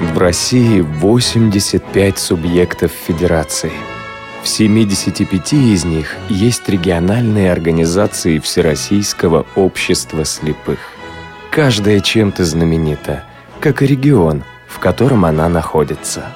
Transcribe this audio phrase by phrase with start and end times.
[0.00, 3.70] В России 85 субъектов федерации.
[4.42, 10.78] В 75 из них есть региональные организации Всероссийского общества слепых.
[11.50, 13.24] Каждая чем-то знаменита,
[13.60, 16.34] как и регион, в котором она находится.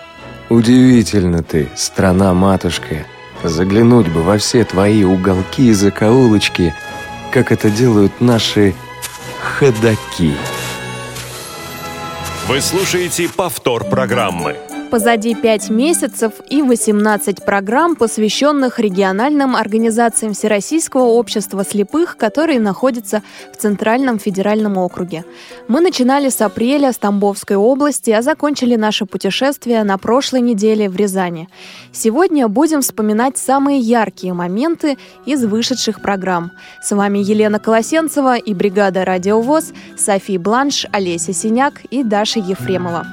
[0.50, 3.06] Удивительно ты, страна-матушка,
[3.42, 6.74] заглянуть бы во все твои уголки и закоулочки,
[7.32, 8.74] как это делают наши
[9.40, 10.34] ходаки.
[12.46, 14.58] Вы слушаете повтор программы.
[14.94, 23.20] Позади 5 месяцев и 18 программ, посвященных региональным организациям Всероссийского общества слепых, которые находятся
[23.52, 25.24] в Центральном федеральном округе.
[25.66, 30.94] Мы начинали с апреля с Тамбовской области, а закончили наше путешествие на прошлой неделе в
[30.94, 31.48] Рязани.
[31.90, 36.52] Сегодня будем вспоминать самые яркие моменты из вышедших программ.
[36.80, 43.04] С вами Елена Колосенцева и бригада «Радиовоз», Софи Бланш, Олеся Синяк и Даша Ефремова.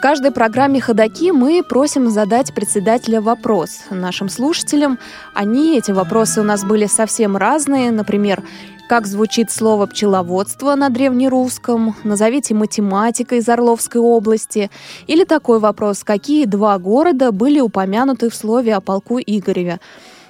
[0.00, 4.98] В каждой программе «Ходоки» мы просим задать председателя вопрос нашим слушателям.
[5.34, 7.90] Они, эти вопросы у нас были совсем разные.
[7.90, 8.42] Например,
[8.88, 11.94] как звучит слово «пчеловодство» на древнерусском?
[12.02, 14.70] Назовите математика из Орловской области.
[15.06, 19.80] Или такой вопрос, какие два города были упомянуты в слове о полку Игореве?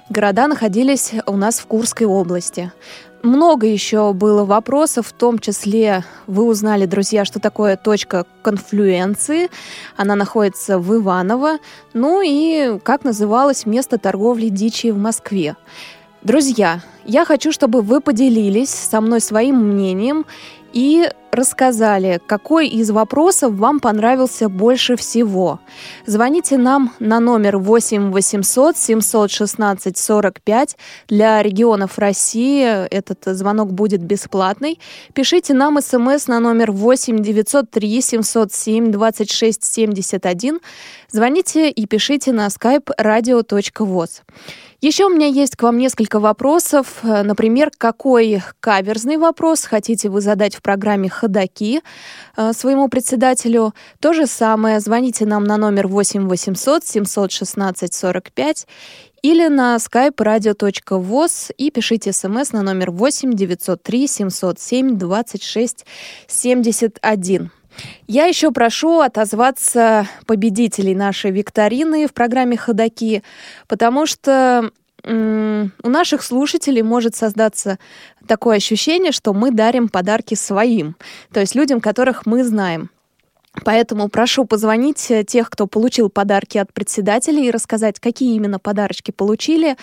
[0.09, 2.73] Города находились у нас в Курской области.
[3.23, 9.49] Много еще было вопросов, в том числе вы узнали, друзья, что такое точка конфлюенции.
[9.95, 11.59] Она находится в Иваново.
[11.93, 15.55] Ну и как называлось место торговли дичи в Москве.
[16.23, 20.25] Друзья, я хочу, чтобы вы поделились со мной своим мнением
[20.73, 25.59] и рассказали, какой из вопросов вам понравился больше всего.
[26.05, 30.77] Звоните нам на номер 8 800 716 45.
[31.07, 34.79] Для регионов России этот звонок будет бесплатный.
[35.13, 40.59] Пишите нам смс на номер 8 903 707 26 71.
[41.09, 44.21] Звоните и пишите на skype radio.voz.
[44.81, 47.03] Еще у меня есть к вам несколько вопросов.
[47.03, 51.81] Например, какой каверзный вопрос хотите вы задать в программе «Ходоки»
[52.35, 53.75] э, своему председателю?
[53.99, 54.79] То же самое.
[54.79, 58.67] Звоните нам на номер 8 800 716 45
[59.21, 65.85] или на skype radio.voz и пишите смс на номер 8 903 707 26
[66.25, 67.51] 71.
[68.07, 73.23] Я еще прошу отозваться победителей нашей викторины в программе «Ходоки»,
[73.67, 74.71] потому что
[75.03, 77.79] у наших слушателей может создаться
[78.27, 80.95] такое ощущение, что мы дарим подарки своим,
[81.33, 82.91] то есть людям, которых мы знаем.
[83.65, 89.11] Поэтому прошу позвонить э, тех, кто получил подарки от председателей, и рассказать, какие именно подарочки
[89.11, 89.75] получили,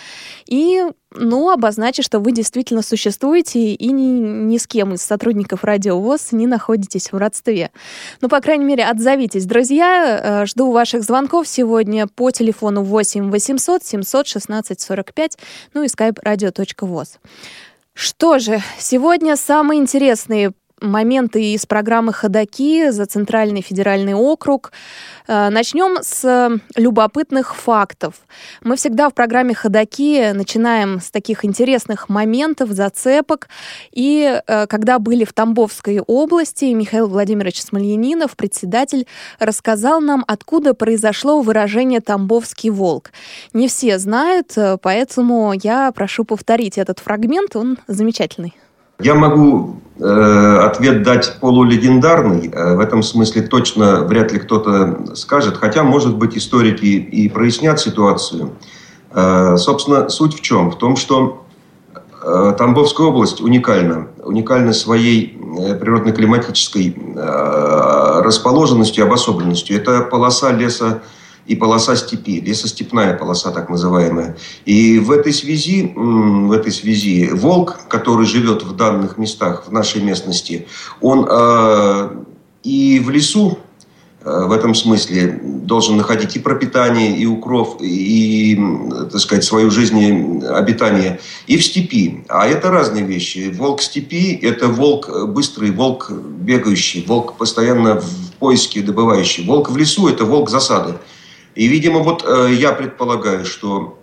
[0.46, 0.84] и
[1.14, 6.32] ну, обозначить, что вы действительно существуете и ни, ни с кем из сотрудников Радио ВОЗ
[6.32, 7.70] не находитесь в родстве.
[8.22, 9.44] Ну, по крайней мере, отзовитесь.
[9.44, 15.38] Друзья, э, жду ваших звонков сегодня по телефону 8 800 716 45,
[15.74, 17.18] ну и skype radio.voz.
[17.92, 24.72] Что же, сегодня самые интересные моменты из программы «Ходоки» за Центральный федеральный округ.
[25.26, 28.14] Э, начнем с любопытных фактов.
[28.62, 33.48] Мы всегда в программе «Ходоки» начинаем с таких интересных моментов, зацепок.
[33.92, 39.06] И э, когда были в Тамбовской области, Михаил Владимирович Смольянинов, председатель,
[39.38, 43.10] рассказал нам, откуда произошло выражение «Тамбовский волк».
[43.52, 48.54] Не все знают, э, поэтому я прошу повторить этот фрагмент, он замечательный.
[49.00, 52.50] Я могу э, ответ дать полулегендарный.
[52.52, 55.56] Э, в этом смысле точно вряд ли кто-то скажет.
[55.56, 58.54] Хотя, может быть, историки и прояснят ситуацию.
[59.12, 60.72] Э, собственно, суть в чем?
[60.72, 61.44] В том, что
[62.20, 64.08] Тамбовская область уникальна.
[64.24, 65.38] Уникальна своей
[65.80, 69.76] природно-климатической расположенностью, обособленностью.
[69.76, 71.00] Это полоса леса
[71.48, 74.36] и полоса степи, лесостепная полоса так называемая.
[74.66, 80.02] И в этой связи, в этой связи волк, который живет в данных местах, в нашей
[80.02, 80.66] местности,
[81.00, 82.10] он э,
[82.64, 83.58] и в лесу
[84.22, 88.60] э, в этом смысле должен находить и пропитание, и укров, и,
[89.10, 92.24] так сказать, свою жизнь обитание, и в степи.
[92.28, 93.50] А это разные вещи.
[93.56, 99.46] Волк степи– это волк быстрый, волк бегающий, волк постоянно в поиске добывающий.
[99.46, 100.98] Волк в лесу– это волк засады.
[101.58, 103.98] И, видимо, вот э, я предполагаю, что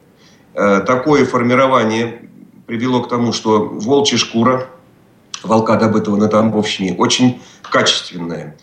[0.54, 2.30] э, такое формирование
[2.68, 4.68] привело к тому, что волчья шкура
[5.42, 8.58] волка, добытого на Тамбовщине, очень качественная.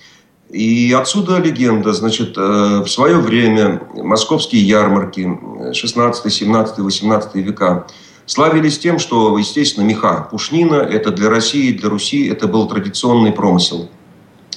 [0.51, 5.39] И отсюда легенда, значит, э, в свое время московские ярмарки
[5.73, 7.87] 16, 17, 18 века
[8.27, 13.89] славились тем, что, естественно, меха, пушнина– это для России, для Руси это был традиционный промысел.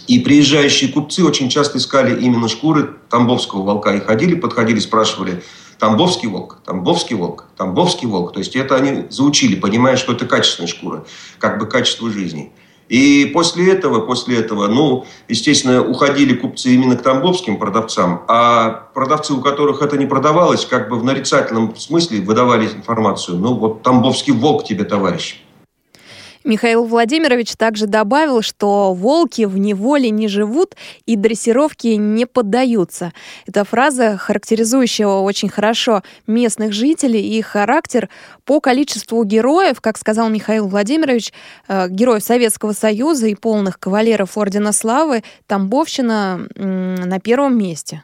[0.07, 3.95] И приезжающие купцы очень часто искали именно шкуры тамбовского волка.
[3.95, 5.41] И ходили, подходили, спрашивали,
[5.79, 8.33] Тамбовский волк, Тамбовский волк, Тамбовский волк.
[8.33, 11.05] То есть это они заучили, понимая, что это качественная шкура,
[11.39, 12.53] как бы качество жизни.
[12.87, 19.33] И после этого, после этого, ну, естественно, уходили купцы именно к тамбовским продавцам, а продавцы,
[19.33, 23.39] у которых это не продавалось, как бы в нарицательном смысле выдавали информацию.
[23.39, 25.41] Ну, вот тамбовский волк тебе, товарищ.
[26.45, 30.75] Михаил Владимирович также добавил, что волки в неволе не живут
[31.07, 33.13] и дрессировке не поддаются.
[33.47, 38.09] Это фраза, характеризующая очень хорошо местных жителей и их характер
[38.45, 41.33] по количеству героев, как сказал Михаил Владимирович,
[41.67, 48.03] э, героев Советского Союза и полных кавалеров Ордена Славы, Тамбовщина на первом месте.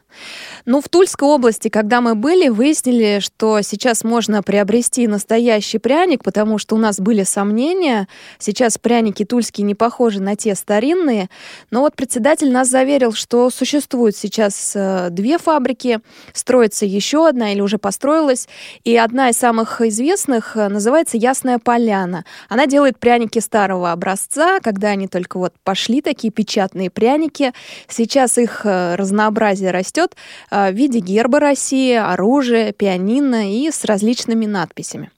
[0.66, 6.58] Ну, в Тульской области, когда мы были, выяснили, что сейчас можно приобрести настоящий пряник, потому
[6.58, 8.08] что у нас были сомнения.
[8.38, 11.28] Сейчас пряники тульские не похожи на те старинные.
[11.70, 16.00] Но вот председатель нас заверил, что существует сейчас э, две фабрики,
[16.32, 18.48] строится еще одна или уже построилась.
[18.84, 22.24] И одна из самых известных э, называется «Ясная поляна».
[22.48, 27.52] Она делает пряники старого образца, когда они только вот пошли, такие печатные пряники.
[27.88, 30.16] Сейчас их э, разнообразие растет.
[30.50, 35.10] В виде герба России, оружия, пианино и с различными надписями.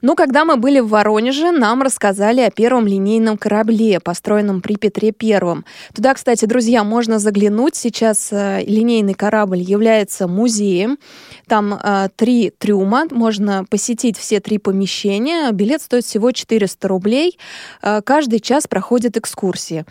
[0.00, 5.12] Но когда мы были в Воронеже, нам рассказали о первом линейном корабле, построенном при Петре
[5.12, 5.64] Первом.
[5.94, 7.76] Туда, кстати, друзья, можно заглянуть.
[7.76, 10.98] Сейчас э, линейный корабль является музеем.
[11.46, 15.50] Там э, три трюма, можно посетить все три помещения.
[15.52, 17.38] Билет стоит всего 400 рублей.
[17.82, 19.84] Э, каждый час проходит экскурсии.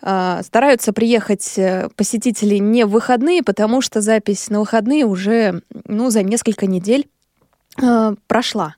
[0.00, 1.60] Стараются приехать
[1.94, 7.06] посетители не в выходные, потому что запись на выходные уже ну, за несколько недель
[8.26, 8.74] прошла.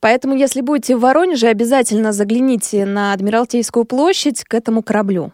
[0.00, 5.32] Поэтому, если будете в Воронеже, обязательно загляните на Адмиралтейскую площадь к этому кораблю.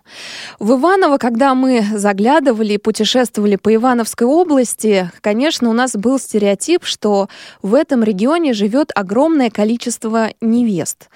[0.59, 6.85] В Иваново, когда мы заглядывали и путешествовали по Ивановской области, конечно, у нас был стереотип,
[6.85, 7.29] что
[7.63, 11.09] в этом регионе живет огромное количество невест.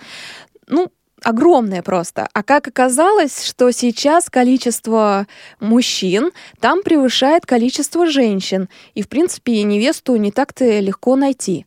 [0.69, 0.91] Ну,
[1.25, 2.29] огромное просто.
[2.33, 5.27] А как оказалось, что сейчас количество
[5.61, 6.31] мужчин
[6.61, 8.69] там превышает количество женщин.
[8.95, 11.67] И, в принципе, невесту не так-то легко найти.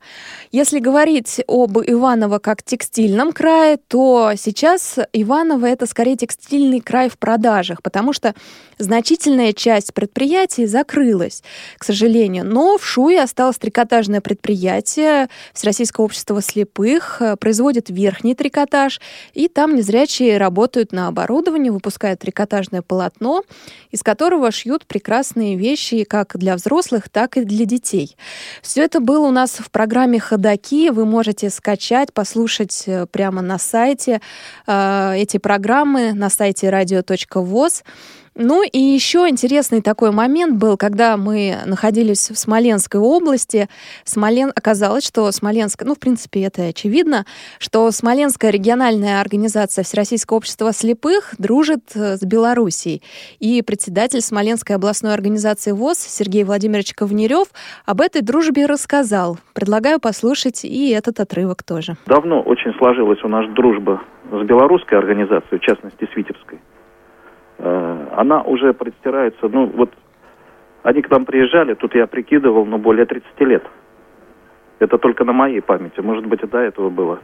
[0.51, 7.17] Если говорить об Иваново как текстильном крае, то сейчас Иваново— это скорее текстильный край в
[7.17, 8.33] продажах, потому что
[8.77, 11.43] значительная часть предприятий закрылась,
[11.77, 12.45] к сожалению.
[12.45, 18.99] Но в Шуе осталось трикотажное предприятие Всероссийского общества слепых, производит верхний трикотаж
[19.33, 23.43] и и там незрячие работают на оборудовании, выпускают трикотажное полотно,
[23.91, 28.15] из которого шьют прекрасные вещи как для взрослых, так и для детей.
[28.61, 30.89] Все это было у нас в программе «Ходоки».
[30.89, 34.21] Вы можете скачать, послушать э, прямо на сайте
[34.65, 37.83] э, эти программы на сайте radio.voz.
[38.35, 43.67] Ну и еще интересный такой момент был, когда мы находились в Смоленской области.
[44.05, 44.51] Смолен...
[44.55, 47.25] Оказалось, что Смоленская, ну, в принципе, это очевидно,
[47.59, 53.03] что Смоленская региональная организация Всероссийского общества слепых дружит э, с Белоруссией.
[53.39, 57.49] И председатель Смоленской областной организации ВОЗ Сергей Владимирович Ковнерев
[57.85, 59.37] об этой дружбе рассказал.
[59.53, 61.97] Предлагаю послушать и этот отрывок тоже.
[62.07, 64.01] Давно очень сложилась у нас дружба
[64.31, 66.59] с белорусской организацией, в частности, с Витебской.
[67.65, 69.89] Э, она уже простирается, ну вот
[70.83, 73.63] они к нам приезжали, тут я прикидывал, ну более 30 лет.
[74.79, 77.19] Это только на моей памяти, может быть и до этого было.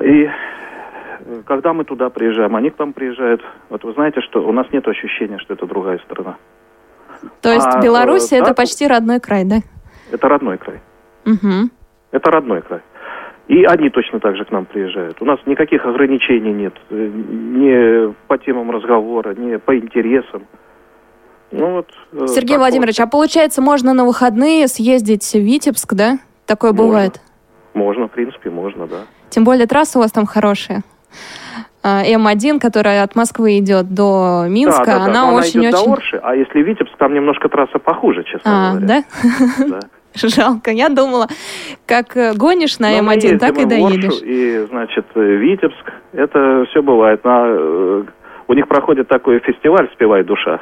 [0.00, 3.40] И э, когда мы туда приезжаем, они к нам приезжают.
[3.68, 6.36] Вот вы знаете, что у нас нет ощущения, что это другая страна.
[7.40, 9.58] То есть а, Беларусь э, это да, почти родной край, да?
[10.10, 10.80] Это родной край.
[11.24, 11.70] Угу.
[12.10, 12.80] Это родной край.
[13.48, 15.20] И они точно так же к нам приезжают.
[15.20, 16.74] У нас никаких ограничений нет.
[16.90, 20.46] Э, ни по темам разговора, ни по интересам.
[21.50, 23.04] Ну, вот, э, Сергей Владимирович, вот.
[23.04, 26.18] а получается, можно на выходные съездить в Витебск, да?
[26.46, 26.86] Такое можно.
[26.86, 27.20] бывает?
[27.74, 29.02] Можно, в принципе, можно, да.
[29.28, 30.82] Тем более трасса у вас там хорошая.
[31.82, 35.68] А, М1, которая от Москвы идет до Минска, да, да, она очень-очень...
[35.68, 35.86] Она, очень...
[35.86, 38.86] до Орши, а если Витебск, там немножко трасса похуже, честно а, говоря.
[38.86, 39.04] да?
[39.68, 39.80] Да.
[40.22, 40.70] Жалко.
[40.70, 41.26] Я думала,
[41.86, 44.20] как э, гонишь на ну, М1, так и доедешь.
[44.22, 45.92] И, значит, э, Витебск.
[46.12, 47.24] Это все бывает.
[47.24, 48.04] На, э,
[48.46, 50.60] у них проходит такой фестиваль «Спевай душа».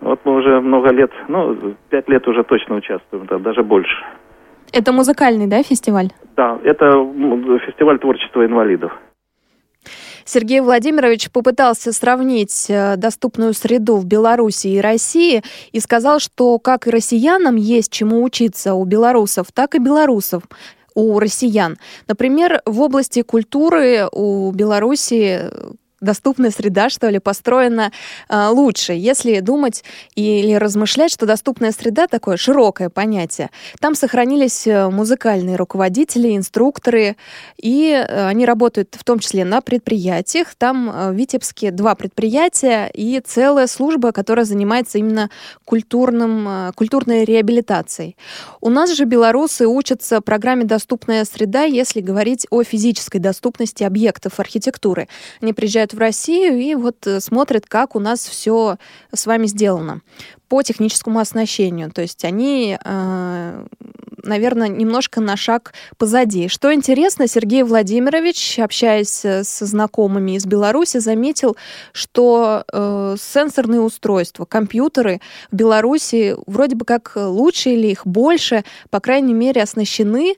[0.00, 4.02] Вот мы уже много лет, ну, пять лет уже точно участвуем, да, даже больше.
[4.72, 6.10] Это музыкальный, да, фестиваль?
[6.36, 6.90] Да, это
[7.66, 8.92] фестиваль творчества инвалидов.
[10.24, 16.86] Сергей Владимирович попытался сравнить э, доступную среду в Беларуси и России и сказал, что как
[16.86, 20.42] и россиянам есть чему учиться у белорусов, так и белорусов
[20.94, 21.78] у россиян.
[22.08, 25.50] Например, в области культуры у Беларуси
[26.00, 27.92] доступная среда, что ли, построена
[28.28, 28.92] э, лучше.
[28.92, 36.36] Если думать или размышлять, что доступная среда такое широкое понятие, там сохранились э, музыкальные руководители,
[36.36, 37.16] инструкторы,
[37.56, 40.54] и э, они работают в том числе на предприятиях.
[40.56, 45.30] Там э, в Витебске два предприятия и целая служба, которая занимается именно
[45.64, 48.16] культурным, э, культурной реабилитацией.
[48.60, 55.08] У нас же белорусы учатся программе «Доступная среда», если говорить о физической доступности объектов архитектуры.
[55.40, 58.76] Они приезжают в Россию и вот э, смотрят, как у нас все
[59.12, 60.00] с вами сделано
[60.48, 61.90] по техническому оснащению.
[61.92, 63.66] То есть они, э,
[64.22, 66.48] наверное, немножко на шаг позади.
[66.48, 71.56] Что интересно, Сергей Владимирович, общаясь э, со знакомыми из Беларуси, заметил,
[71.92, 72.64] что
[73.18, 75.20] сенсорные устройства, компьютеры
[75.50, 80.34] в Беларуси вроде бы как лучше или их больше, по крайней мере, оснащены,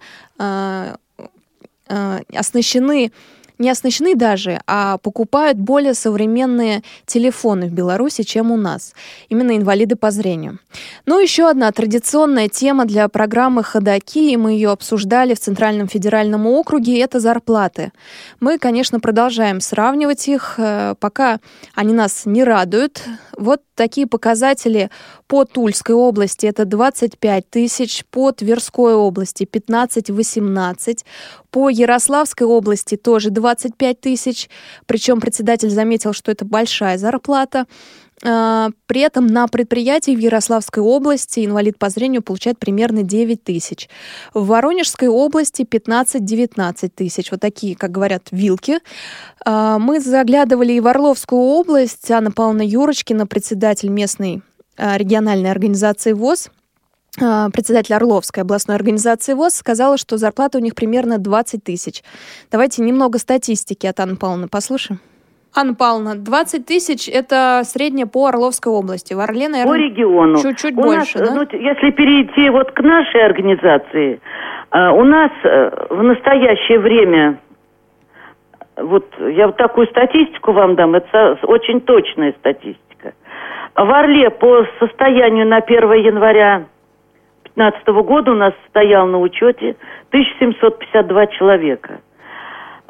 [1.87, 3.13] оснащены
[3.59, 8.95] не оснащены даже, а покупают более современные телефоны в Беларуси, чем у нас.
[9.29, 10.59] Именно инвалиды по зрению.
[11.07, 16.47] Ну, еще одна традиционная тема для программы «Ходоки», и мы ее обсуждали в Центральном федеральном
[16.47, 17.93] округе, это зарплаты.
[18.41, 21.39] Мы, конечно, продолжаем сравнивать их, э, пока
[21.75, 23.03] они нас не радуют.
[23.37, 24.91] Вот такие показатели
[25.33, 31.07] по Тульской области это 25 тысяч, по Тверской области 15-18,
[31.51, 34.51] по Ярославской области тоже 25 тысяч,
[34.85, 37.65] причем председатель заметил, что это большая зарплата.
[38.23, 43.89] А, при этом на предприятии в Ярославской области инвалид по зрению получает примерно 9 тысяч.
[44.35, 47.31] В Воронежской области 15-19 тысяч.
[47.31, 48.81] Вот такие, как говорят, вилки.
[49.47, 52.11] А, мы заглядывали и в Орловскую область.
[52.11, 54.43] Анна Павловна Юрочкина, председатель местной
[54.79, 56.51] региональной организации ВОЗ,
[57.15, 62.03] председатель Орловской областной организации ВОЗ, сказала, что зарплата у них примерно 20 тысяч.
[62.51, 65.01] Давайте немного статистики от Анны Павловны послушаем.
[65.55, 69.13] Анна Павловна, 20 тысяч– это средняя по Орловской области.
[69.13, 70.39] В Орле, наверное, по региону.
[70.39, 71.35] чуть-чуть у больше, нас, да?
[71.35, 74.21] Ну, если перейти вот к нашей организации,
[74.71, 77.39] э, у нас э, в настоящее время,
[78.77, 82.92] вот я вот такую статистику вам дам, это очень точная статистика.
[83.75, 86.65] В Орле по состоянию на 1 января
[87.55, 89.77] 2015 года у нас стоял на учете
[90.11, 92.01] 1752 человека–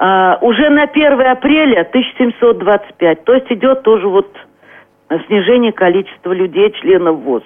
[0.05, 3.25] а, уже на 1 апреля 1725.
[3.25, 4.37] То есть идет тоже вот
[5.29, 7.45] снижение количества людей, членов ВОЗ.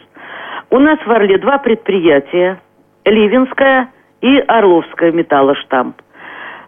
[0.70, 2.58] У нас в Орле два предприятия.
[3.04, 3.90] Ливенская
[4.22, 6.00] и Орловская металлоштамп.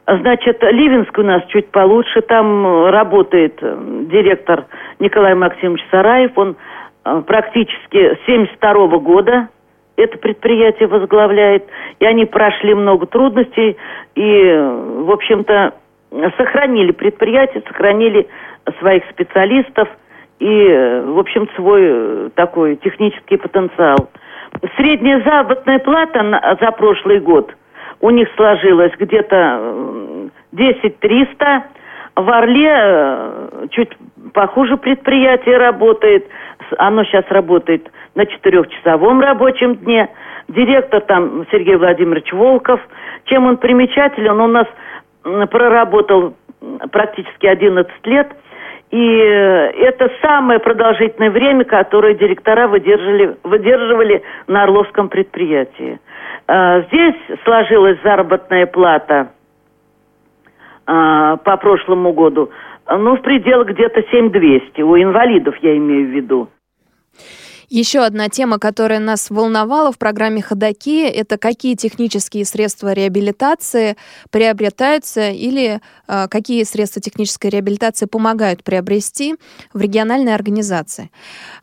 [0.08, 2.22] Значит, Ливенская у нас чуть получше.
[2.22, 4.64] Там работает э, директор
[5.00, 6.32] Николай Максимович Сараев.
[6.36, 6.56] Он
[7.04, 9.48] э, практически с 72 года
[9.96, 11.64] это предприятие возглавляет,
[11.98, 13.76] и они прошли много трудностей,
[14.14, 14.54] и,
[15.04, 15.74] в общем-то,
[16.36, 18.28] сохранили предприятие, сохранили
[18.78, 19.88] своих специалистов
[20.38, 24.08] и, в общем, свой такой технический потенциал.
[24.76, 27.52] Средняя заработная плата за прошлый год
[28.00, 31.64] у них сложилась где-то 10 300,
[32.16, 33.96] в Орле э, чуть
[34.32, 36.26] похуже предприятие работает.
[36.76, 40.08] Оно сейчас работает на четырехчасовом рабочем дне.
[40.48, 42.80] Директор там Сергей Владимирович Волков.
[43.24, 44.32] Чем он примечателен?
[44.32, 44.66] Он у нас
[45.50, 46.34] проработал
[46.90, 48.28] практически 11 лет.
[48.90, 56.00] И э, это самое продолжительное время, которое директора выдерживали, выдерживали на Орловском предприятии.
[56.46, 59.28] Э, здесь сложилась заработная плата
[60.86, 62.50] а, по прошлому году,
[62.90, 66.48] ну, в пределах где-то 7200, у инвалидов я имею в виду.
[67.70, 73.98] Еще одна тема, которая нас волновала в программе «Ходоки», это какие технические средства реабилитации
[74.30, 79.36] приобретаются или э, какие средства технической реабилитации помогают приобрести
[79.74, 81.10] в региональной организации.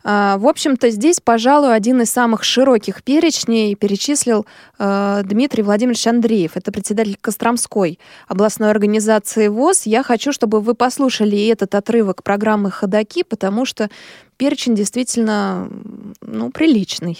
[0.04, 4.46] Э, в общем-то, здесь, пожалуй, один из самых широких перечней перечислил
[4.78, 6.52] э, Дмитрий Владимирович Андреев.
[6.54, 7.98] Это председатель Костромской
[8.28, 9.86] областной организации ВОЗ.
[9.86, 13.90] Я хочу, чтобы вы послушали этот отрывок программы «Ходоки», потому что
[14.36, 15.68] перечень действительно
[16.20, 17.18] ну, приличный.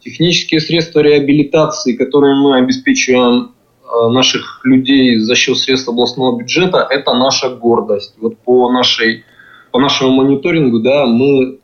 [0.00, 3.52] Технические средства реабилитации, которые мы обеспечиваем
[3.82, 8.14] э, наших людей за счет средств областного бюджета, это наша гордость.
[8.18, 9.24] Вот по, нашей,
[9.72, 11.58] по нашему мониторингу да, мы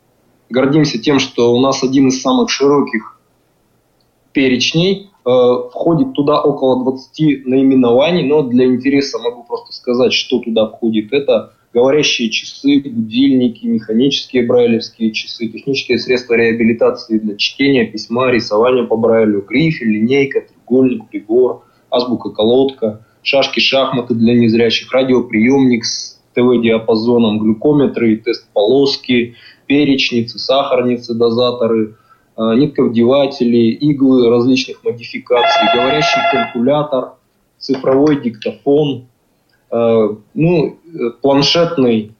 [0.51, 3.21] гордимся тем, что у нас один из самых широких
[4.33, 5.11] перечней.
[5.25, 11.13] Э, входит туда около 20 наименований, но для интереса могу просто сказать, что туда входит.
[11.13, 18.97] Это говорящие часы, будильники, механические брайлевские часы, технические средства реабилитации для чтения, письма, рисования по
[18.97, 28.17] брайлю, грифель, линейка, треугольник, прибор, азбука, колодка, шашки, шахматы для незрячих, радиоприемник с ТВ-диапазоном, глюкометры,
[28.17, 29.37] тест-полоски,
[29.67, 31.97] перечницы, сахарницы, дозаторы,
[32.37, 37.15] э, нитковдеватели, иглы различных модификаций, говорящий калькулятор,
[37.59, 39.07] цифровой диктофон,
[39.73, 40.79] ну,
[41.23, 42.15] планшетный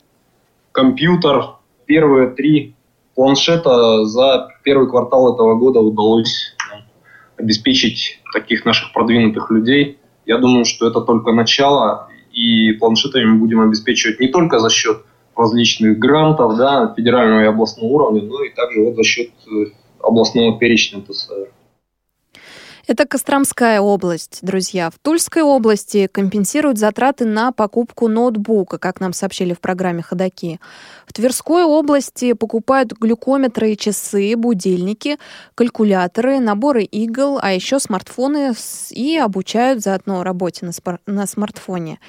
[0.73, 1.45] компьютер.
[1.87, 2.75] Первые три
[3.15, 6.55] планшета за первый квартал этого года удалось
[7.37, 9.99] обеспечить таких наших продвинутых людей.
[10.25, 15.03] Я думаю, что это только начало, и планшетами мы будем обеспечивать не только за счет
[15.37, 19.67] различных грантов да, федерального и областного уровня, но и также вот за счет э,
[20.01, 21.49] областного перечня ТСР.
[22.89, 24.91] Это Костромская область, друзья.
[24.91, 30.59] В Тульской области компенсируют затраты на покупку ноутбука, как нам сообщили в программе «Ходоки».
[31.07, 35.19] В Тверской области покупают глюкометры и часы, будильники,
[35.55, 38.53] калькуляторы, наборы игл, а еще смартфоны
[38.91, 42.01] и обучают заодно работе на, спар- на смартфоне.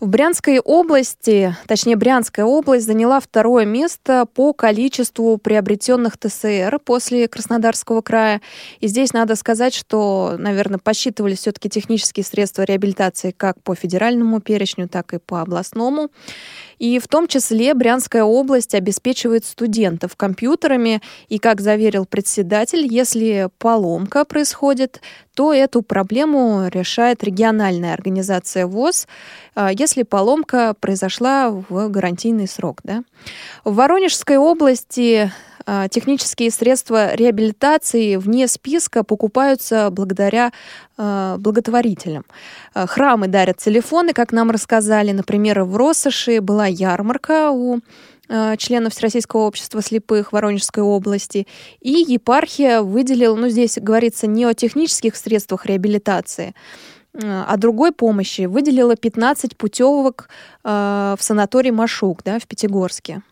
[0.00, 8.00] В Брянской области, точнее Брянская область заняла второе место по количеству приобретенных ТСР после Краснодарского
[8.00, 8.40] края.
[8.80, 9.99] И здесь надо сказать, что
[10.38, 16.10] наверное, посчитывали все-таки технические средства реабилитации как по федеральному перечню, так и по областному.
[16.78, 21.02] И в том числе Брянская область обеспечивает студентов компьютерами.
[21.28, 25.02] И, как заверил председатель, если поломка происходит,
[25.34, 29.06] то эту проблему решает региональная организация ВОЗ,
[29.54, 32.80] а, если поломка произошла в гарантийный срок.
[32.82, 33.04] Да?
[33.64, 35.30] В Воронежской области
[35.90, 40.52] технические средства реабилитации вне списка покупаются благодаря
[40.96, 42.24] а, благотворителям.
[42.74, 45.12] А, храмы дарят телефоны, как нам рассказали.
[45.12, 47.80] Например, в Россоши была ярмарка у
[48.58, 51.48] членов Всероссийского общества слепых Воронежской области.
[51.80, 56.54] И епархия выделила, ну здесь говорится не о технических средствах реабилитации,
[57.12, 60.28] а другой помощи выделила 15 путевок
[60.62, 63.22] в санаторий Машук да, в Пятигорске.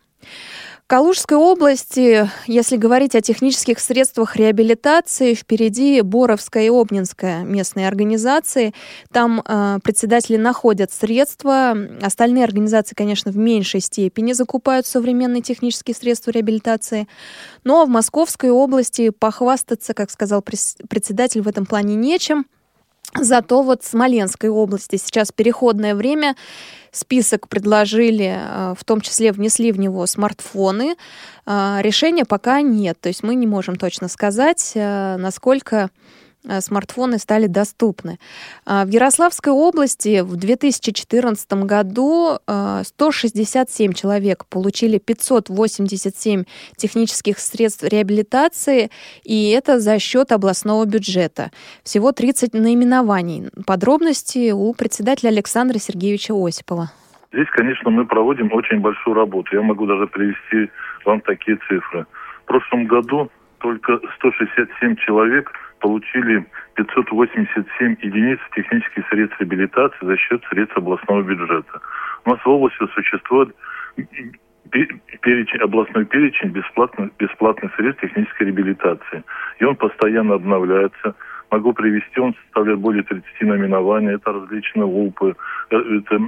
[0.88, 8.72] Калужской области, если говорить о технических средствах реабилитации, впереди Боровская и Обнинская местные организации.
[9.12, 11.76] Там э, председатели находят средства.
[12.00, 17.06] Остальные организации, конечно, в меньшей степени закупают современные технические средства реабилитации.
[17.64, 22.46] Но в Московской области похвастаться, как сказал председатель, в этом плане нечем.
[23.14, 26.36] Зато вот в Смоленской области сейчас переходное время
[26.92, 30.96] список предложили, э, в том числе внесли в него смартфоны.
[31.46, 35.90] Э, решения пока нет, то есть мы не можем точно сказать, э, насколько
[36.60, 38.18] смартфоны стали доступны.
[38.64, 42.38] А, в Ярославской области в 2014 году
[42.82, 46.44] 167 э, человек получили 587
[46.76, 48.90] технических средств реабилитации,
[49.24, 51.50] и это за счет областного бюджета.
[51.82, 53.48] Всего 30 наименований.
[53.66, 56.90] Подробности у председателя Александра Сергеевича Осипова.
[57.32, 59.54] Здесь, конечно, мы проводим очень большую работу.
[59.54, 60.70] Я могу даже привести
[61.04, 62.06] вам такие цифры.
[62.44, 70.76] В прошлом году только 167 человек– получили 587 единиц технических средств реабилитации за счет средств
[70.76, 71.80] областного бюджета.
[72.24, 73.54] У нас в области существует
[75.20, 79.24] перечень, областной перечень бесплатных, бесплатных средств технической реабилитации.
[79.58, 81.14] И он постоянно обновляется.
[81.50, 84.14] Могу привести, он составляет более 30 наименований.
[84.14, 85.34] Это различные УПы,
[85.70, 86.20] э, это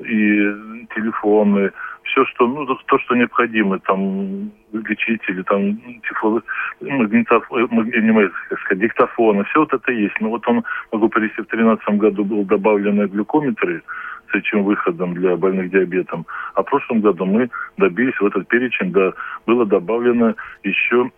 [0.00, 1.70] и телефоны,
[2.02, 6.42] все, что, ну, то, что необходимо, там, лечители, там, тифло,
[6.80, 10.18] магнитофон, магнит, как сказать, диктофоны, все вот это есть.
[10.20, 13.82] Но вот он, могу привести, в 2013 году был добавлены глюкометры
[14.30, 16.26] с этим выходом для больных диабетом.
[16.54, 19.12] А в прошлом году мы добились в этот перечень, да,
[19.46, 21.10] было добавлено еще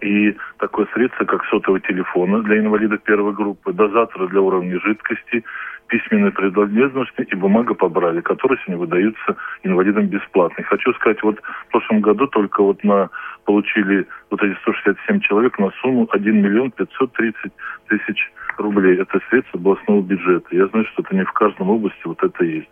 [0.00, 5.44] и такое средство, как сотовый телефон для инвалидов первой группы, дозаторы для уровня жидкости,
[5.88, 10.60] письменные принадлежности и бумага по брали, которые сегодня выдаются инвалидам бесплатно.
[10.60, 13.08] И хочу сказать, вот в прошлом году только вот на
[13.44, 17.52] получили вот эти 167 человек на сумму 1 миллион 530
[17.88, 19.00] тысяч рублей.
[19.00, 20.46] Это средства областного бюджета.
[20.50, 22.68] Я знаю, что это не в каждом области вот это есть.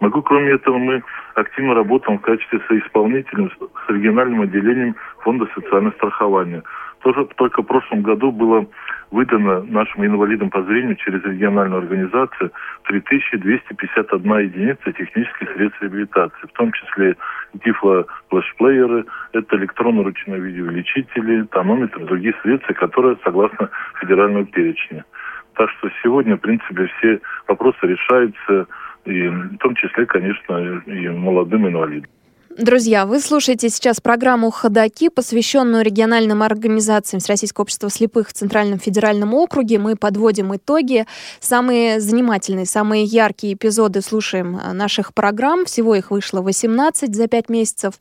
[0.00, 1.02] Могу, кроме этого, мы
[1.34, 6.62] активно работаем в качестве соисполнителя с региональным отделением Фонда социального страхования.
[7.00, 8.66] Тоже только в прошлом году было
[9.10, 12.50] выдано нашим инвалидам по зрению через региональную организацию
[12.84, 17.16] 3251 единица технических средств реабилитации, в том числе
[17.62, 23.68] тифло-флешплееры, это электронно-ручные видеоувеличители, тонометры, другие средства, которые согласно
[24.00, 25.04] федеральному перечню.
[25.54, 28.66] Так что сегодня, в принципе, все вопросы решаются,
[29.04, 32.10] и в том числе, конечно, и молодым инвалидам.
[32.58, 39.34] Друзья, вы слушаете сейчас программу «Ходоки», посвященную региональным организациям Всероссийского общества слепых в Центральном федеральном
[39.34, 39.78] округе.
[39.78, 41.06] Мы подводим итоги.
[41.38, 45.64] Самые занимательные, самые яркие эпизоды слушаем э, наших программ.
[45.64, 47.94] Всего их вышло 18 за 5 месяцев.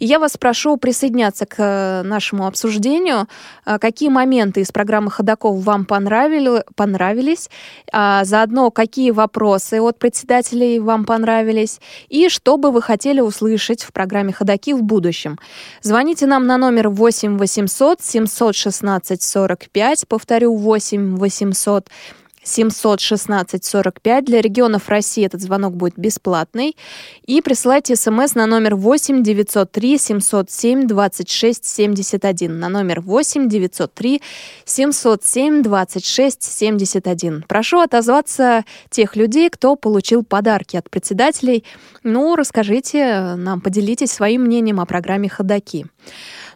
[0.00, 3.28] И я вас прошу присоединяться к э, нашему обсуждению.
[3.64, 7.48] Э, какие моменты из программы «Ходоков» вам понравили, понравились?
[7.92, 11.80] А заодно, какие вопросы от председателей вам понравились?
[12.08, 15.38] И что бы вы хотели услышать в программе программе «Ходоки» в будущем.
[15.82, 21.90] Звоните нам на номер 8 800 716 45, повторю, 8 800
[22.42, 24.24] 716 45.
[24.24, 26.76] Для регионов России этот звонок будет бесплатный.
[27.26, 32.58] И присылайте смс на номер 8 903 707 26 71.
[32.58, 34.22] На номер 8 903
[34.64, 37.44] 707 26 71.
[37.48, 41.64] Прошу отозваться тех людей, кто получил подарки от председателей.
[42.02, 45.86] Ну, расскажите нам, поделитесь своим мнением о программе «Ходоки».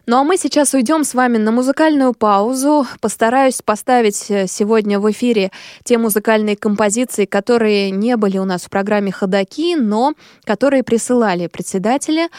[0.09, 2.87] Ну а мы сейчас уйдем с вами на музыкальную паузу.
[3.01, 5.51] Постараюсь поставить э, сегодня в эфире
[5.83, 10.13] те музыкальные композиции, которые не были у нас в программе «Ходоки», но
[10.45, 12.29] которые присылали председатели.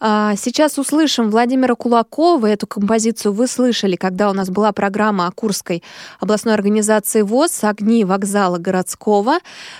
[0.00, 2.46] А, сейчас услышим Владимира Кулакова.
[2.46, 5.82] Эту композицию вы слышали, когда у нас была программа о Курской
[6.20, 9.38] областной организации ВОЗ «Огни вокзала городского».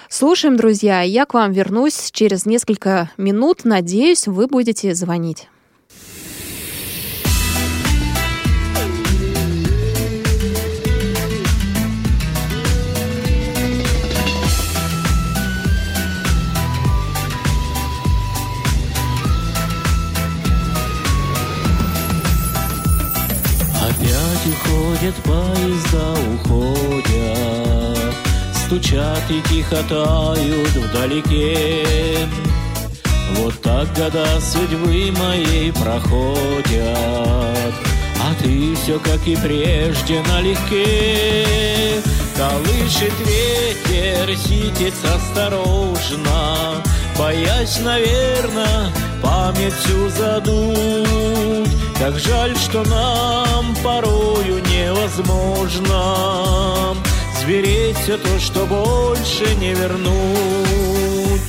[0.08, 1.02] Слушаем, друзья.
[1.02, 3.66] Я к вам вернусь через несколько минут.
[3.66, 5.46] Надеюсь, вы будете звонить.
[25.04, 28.14] Уходят поезда, уходят,
[28.54, 32.26] Стучат и тихо тают вдалеке.
[33.36, 36.64] Вот так года судьбы моей проходят,
[38.18, 42.00] А ты все, как и прежде, налегке.
[42.34, 46.82] Колышет ветер, ситец осторожно,
[47.18, 48.90] Боясь, наверное,
[49.22, 51.83] память всю задуть.
[51.98, 56.94] Как жаль, что нам порою невозможно
[57.40, 61.42] Звереть все то, что больше не вернуть.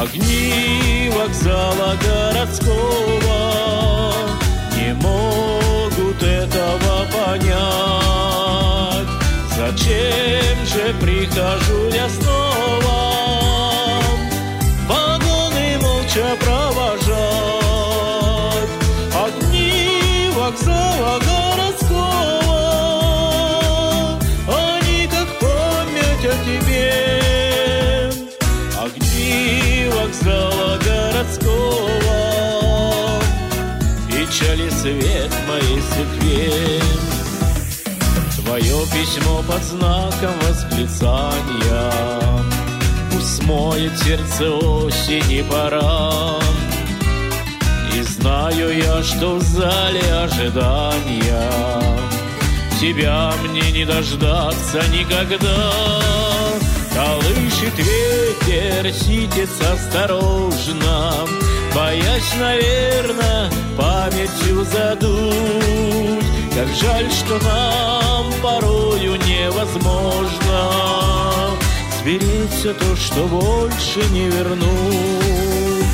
[0.00, 4.14] Огни вокзала городского
[4.76, 9.08] Не могут этого понять.
[9.56, 12.49] Зачем же прихожу я снова
[34.40, 36.80] Печали свет моей судьбе
[38.36, 41.92] Твое письмо под знаком восклицания.
[43.12, 46.38] Пусть смоет сердце осени пора.
[47.94, 51.50] И знаю я, что в зале ожидания
[52.80, 55.72] Тебя мне не дождаться никогда.
[56.94, 61.26] Колышет ветер, ситец осторожно
[61.74, 66.24] Боясь, наверное, памятью задуть.
[66.54, 70.90] Как жаль, что нам порою невозможно
[72.00, 75.84] Сберечь все то, что больше не вернуть.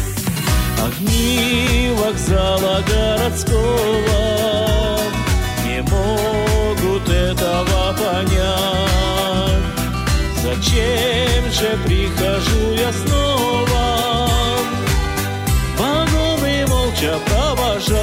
[0.84, 5.00] Огни вокзала городского
[5.64, 9.64] Не могут этого понять.
[10.42, 14.26] Зачем же прихожу я снова
[17.06, 18.00] молча провожать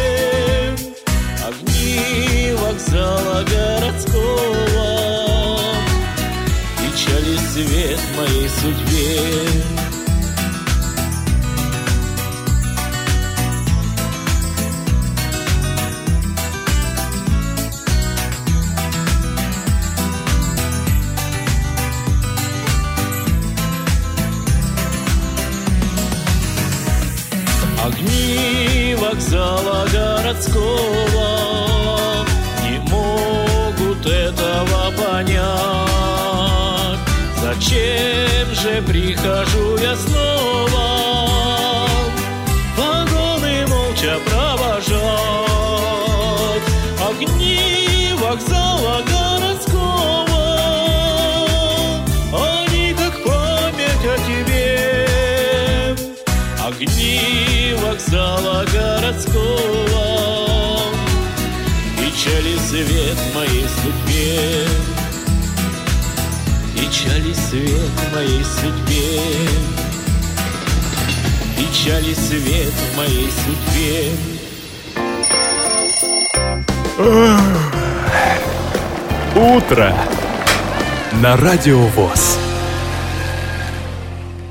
[2.58, 5.58] Вокзала городского.
[6.78, 9.75] Печали свет моей судьбе
[29.16, 30.76] вокзала городского.
[34.08, 35.40] Этого понять.
[37.42, 40.75] Зачем же прихожу я снова
[62.76, 64.66] свет моей судьбе,
[66.74, 69.22] Печали свет моей судьбе,
[71.56, 74.12] Печали свет моей судьбе.
[79.34, 79.94] Утро
[81.22, 82.38] на Радио ВОЗ.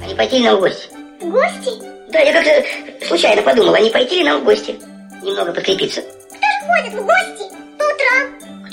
[0.04, 0.88] А пойти на гости?
[1.22, 1.70] Гости?
[2.12, 4.76] Да, я как-то случайно подумала, они пойти на гости?
[5.22, 6.02] Немного подкрепиться.
[6.02, 7.35] Кто ж ходит в гости?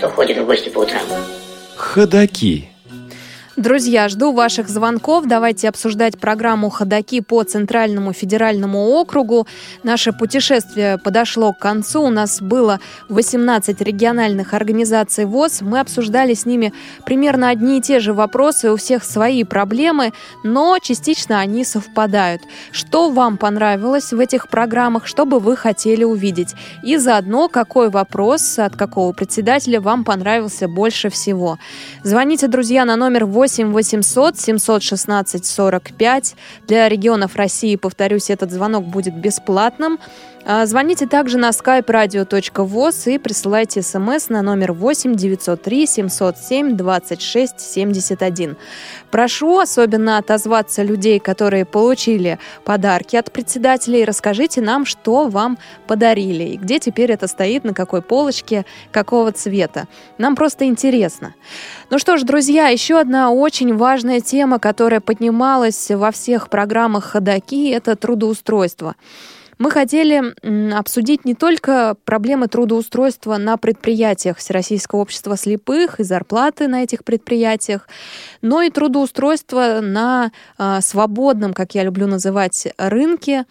[0.03, 1.01] Кто ходит в гости по утрам?
[1.77, 2.72] Ходаки.
[3.57, 5.27] Друзья, жду ваших звонков.
[5.27, 9.47] Давайте обсуждать программу «Ходоки» по Центральному федеральному округу.
[9.83, 12.01] Наше путешествие подошло к концу.
[12.05, 15.61] У нас было 18 региональных организаций ВОЗ.
[15.61, 16.73] Мы обсуждали с ними
[17.05, 18.73] примерно одни и те же вопросы.
[18.73, 22.41] У всех свои проблемы, но частично они совпадают.
[22.71, 25.07] Что вам понравилось в этих программах?
[25.07, 26.55] Что бы вы хотели увидеть?
[26.83, 31.59] И заодно, какой вопрос от какого председателя вам понравился больше всего?
[32.03, 36.37] Звоните, друзья, на номер 8 8 800 716 45.
[36.69, 39.99] Для регионов России, повторюсь, этот звонок будет бесплатным.
[40.45, 47.61] А, звоните также на skype radio.voz и присылайте смс на номер 8 903 707 26
[47.61, 48.57] 71.
[49.13, 54.05] Прошу особенно отозваться людей, которые получили подарки от председателей.
[54.05, 59.87] Расскажите нам, что вам подарили и где теперь это стоит, на какой полочке, какого цвета.
[60.19, 61.35] Нам просто интересно.
[61.89, 67.71] Ну что ж, друзья, еще одна очень важная тема, которая поднималась во всех программах ходаки,
[67.71, 68.97] это трудоустройство.
[69.59, 70.23] Мы хотели
[70.75, 77.89] обсудить не только проблемы трудоустройства на предприятиях Всероссийского общества слепых и зарплаты на этих предприятиях,
[78.41, 83.45] но и трудоустройство на а, свободном, как я люблю называть, рынке.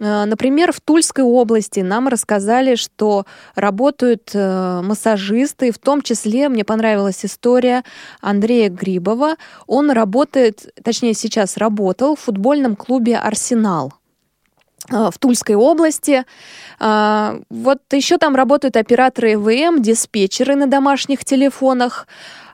[0.00, 6.64] А, например, в Тульской области нам рассказали, что работают э, массажисты, в том числе мне
[6.64, 7.84] понравилась история
[8.20, 9.36] Андрея Грибова.
[9.66, 13.94] Он работает, точнее сейчас работал в футбольном клубе «Арсенал».
[14.90, 16.24] А, в Тульской области.
[16.78, 22.06] А, вот еще там работают операторы ЭВМ, диспетчеры на домашних телефонах.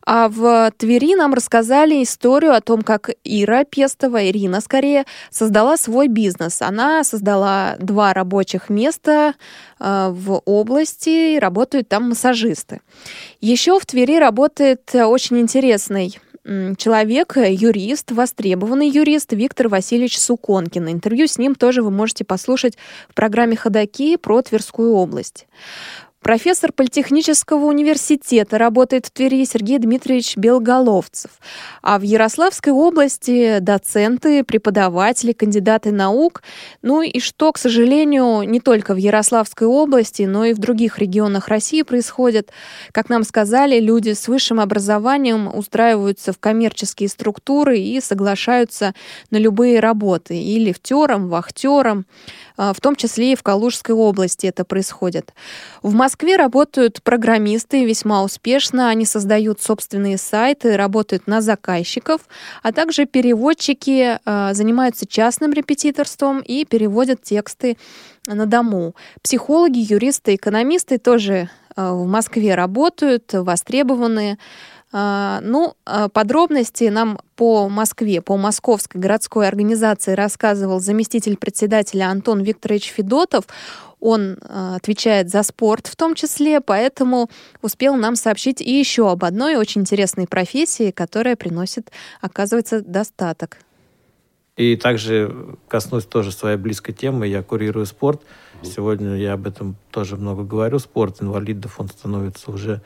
[0.06, 6.08] А в Твери нам рассказали историю о том, как Ира Пестова, Ирина скорее, создала свой
[6.08, 6.62] бизнес.
[6.62, 9.34] Она создала два рабочих места
[9.78, 12.80] а, в области, и работают там массажисты.
[13.40, 16.18] Еще в Твери работает очень интересный
[16.76, 20.90] человек, э, юрист, востребованный юрист Виктор Васильевич Суконкин.
[20.90, 25.46] Интервью с ним тоже вы можете послушать в программе «Ходоки» про Тверскую область.
[26.22, 31.30] Профессор Политехнического университета работает в Твери Сергей Дмитриевич Белголовцев.
[31.80, 36.42] А в Ярославской области доценты, преподаватели, кандидаты наук.
[36.82, 41.48] Ну и что, к сожалению, не только в Ярославской области, но и в других регионах
[41.48, 42.50] России происходит.
[42.92, 48.94] Как нам сказали, люди с высшим образованием устраиваются в коммерческие структуры и соглашаются
[49.30, 50.36] на любые работы.
[50.36, 52.04] И лифтером, вахтером.
[52.56, 55.32] А, в том числе и в Калужской области это происходит.
[55.82, 62.22] В Москве работают программисты весьма успешно, они создают собственные сайты, работают на заказчиков,
[62.62, 67.76] а также переводчики а, занимаются частным репетиторством и переводят тексты
[68.26, 68.94] на дому.
[69.22, 74.38] Психологи, юристы, экономисты тоже а, в Москве работают, востребованные.
[74.92, 82.40] А, ну, а, подробности нам по Москве, по Московской городской организации рассказывал заместитель председателя Антон
[82.42, 83.44] Викторович Федотов.
[84.00, 87.30] Он а, отвечает за спорт в том числе, поэтому
[87.62, 93.58] успел нам сообщить и еще об одной очень интересной профессии, которая приносит, оказывается, достаток.
[94.56, 97.28] И также коснусь тоже своей близкой темы.
[97.28, 98.22] Я курирую спорт.
[98.62, 100.78] Сегодня я об этом тоже много говорю.
[100.80, 102.82] Спорт инвалидов, он становится уже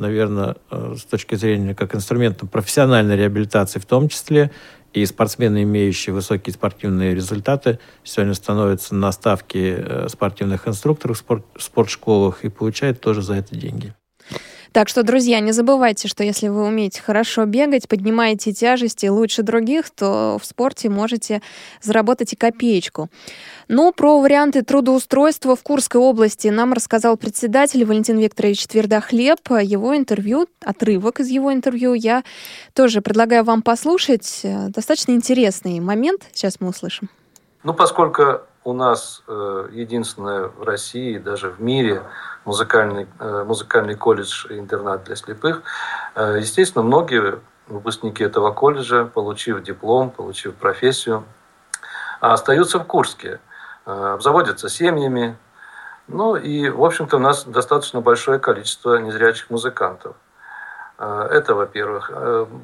[0.00, 4.50] наверное, э, с точки зрения как инструмента профессиональной реабилитации в том числе,
[4.92, 11.44] и спортсмены, имеющие высокие спортивные результаты, сегодня становятся на ставки э, спортивных инструкторов в спорт,
[11.56, 13.94] спортшколах и получают тоже за это деньги.
[14.72, 19.90] Так что, друзья, не забывайте, что если вы умеете хорошо бегать, поднимаете тяжести лучше других,
[19.90, 21.42] то в спорте можете
[21.82, 23.08] заработать и копеечку.
[23.66, 29.40] Ну, про варианты трудоустройства в Курской области нам рассказал председатель Валентин Викторович Твердохлеб.
[29.60, 32.22] Его интервью, отрывок из его интервью я
[32.72, 34.40] тоже предлагаю вам послушать.
[34.42, 36.22] Достаточно интересный момент.
[36.32, 37.08] Сейчас мы услышим.
[37.64, 42.02] Ну, поскольку у нас э, единственное в России, даже в мире,
[42.44, 45.62] музыкальный, э, музыкальный колледж и интернат для слепых.
[46.14, 51.24] Э, естественно, многие выпускники этого колледжа, получив диплом, получив профессию,
[52.20, 53.40] остаются в Курске,
[53.84, 55.36] обзаводятся семьями.
[56.08, 60.16] Ну и, в общем-то, у нас достаточно большое количество незрячих музыкантов.
[60.98, 62.10] Это, во-первых.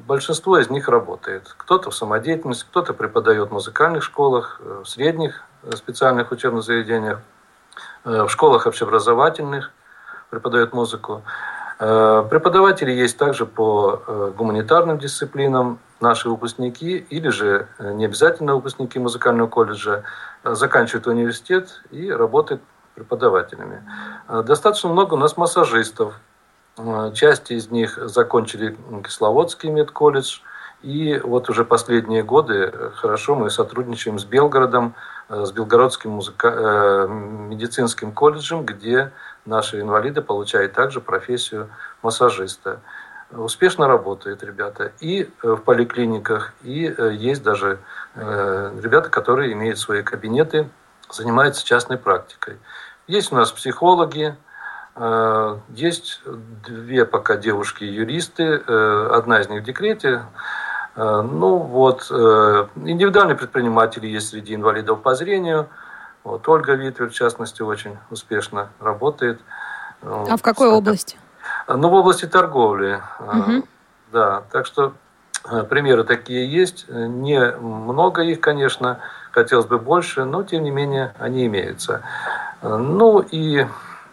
[0.05, 1.55] Большинство из них работает.
[1.57, 5.43] Кто-то в самодеятельности, кто-то преподает в музыкальных школах, в средних
[5.75, 7.19] специальных учебных заведениях,
[8.03, 9.71] в школах общеобразовательных
[10.29, 11.23] преподает музыку.
[11.77, 20.03] Преподаватели есть также по гуманитарным дисциплинам, наши выпускники или же не обязательно выпускники музыкального колледжа
[20.43, 22.61] заканчивают университет и работают
[22.95, 23.83] преподавателями.
[24.27, 26.15] Достаточно много у нас массажистов.
[27.13, 30.39] Часть из них закончили Кисловодский медколледж.
[30.83, 34.93] И вот уже последние годы хорошо мы сотрудничаем с Белгородом,
[35.29, 36.53] с Белгородским музыка...
[36.55, 39.11] Э, медицинским колледжем, где
[39.45, 41.69] наши инвалиды получают также профессию
[42.01, 42.81] массажиста.
[43.31, 47.79] Успешно работают ребята и э, в поликлиниках, и э, есть даже
[48.15, 50.67] ребята, которые имеют свои кабинеты,
[51.11, 52.57] занимаются частной практикой.
[53.05, 54.35] Есть у нас психологи,
[55.69, 56.21] есть
[56.67, 60.23] две пока девушки-юристы, одна из них в декрете,
[60.97, 65.67] ну вот, индивидуальные предприниматели есть среди инвалидов по зрению–
[66.27, 69.39] вот Ольга Витвер, в частности, очень успешно работает.
[70.01, 71.17] А в какой области?
[71.69, 73.01] Ну, в области торговли.
[73.21, 73.63] Угу.
[74.11, 74.93] Да, так что
[75.49, 76.85] э, примеры такие есть.
[76.89, 78.99] Не много их, конечно,
[79.31, 82.01] хотелось бы больше, но, тем не менее, они имеются.
[82.61, 83.65] Ну, и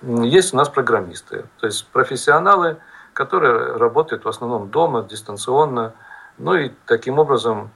[0.02, 2.76] есть у нас программисты, то есть профессионалы,
[3.12, 5.94] которые работают в основном дома, дистанционно,
[6.38, 7.70] ну и таким образом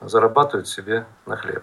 [0.00, 1.62] зарабатывают себе на хлеб.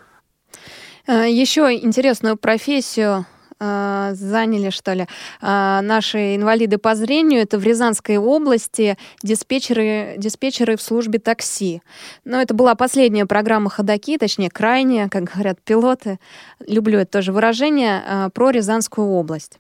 [1.08, 3.26] Э, Еще интересную профессию
[3.60, 5.08] э, заняли, что ли,
[5.42, 7.42] э, наши инвалиды по зрению.
[7.42, 11.82] Это в Рязанской области диспетчеры, диспетчеры в службе такси.
[12.26, 16.20] Но это была последняя программа «Ходоки», точнее, крайняя, как говорят пилоты.
[16.66, 19.60] Люблю это тоже выражение, про Рязанскую область.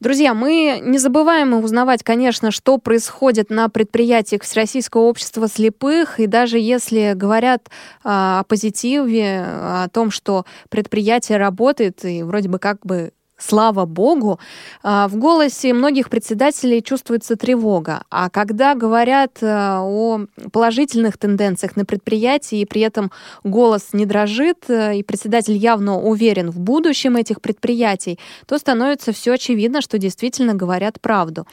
[0.00, 6.20] Друзья, мы не забываем узнавать, конечно, что происходит на предприятиях Всероссийского общества слепых.
[6.20, 7.68] И даже если говорят
[8.04, 14.38] а, о позитиве, о том, что предприятие работает и вроде бы как бы слава богу,
[14.82, 18.02] а, в голосе многих председателей чувствуется тревога.
[18.10, 23.10] А когда говорят а, о положительных тенденциях на предприятии, и при этом
[23.44, 29.34] голос не дрожит, а, и председатель явно уверен в будущем этих предприятий, то становится все
[29.34, 31.46] очевидно, что действительно говорят правду.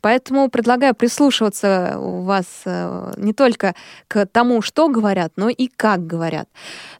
[0.00, 3.74] Поэтому предлагаю прислушиваться у вас э, не только
[4.06, 6.48] к тому, что говорят, но и как говорят.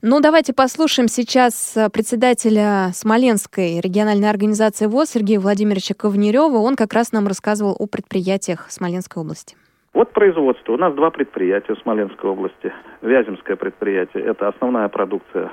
[0.02, 6.58] Ну, давайте послушаем сейчас э, председателя Смоленской региональной организации ВОЗ Сергея Владимировича Ковнерева.
[6.58, 9.56] Он как раз нам рассказывал о предприятиях Смоленской области.
[9.94, 10.72] Вот производство.
[10.72, 12.72] У нас два предприятия в Смоленской области.
[13.02, 15.50] Вяземское предприятие– это основная продукция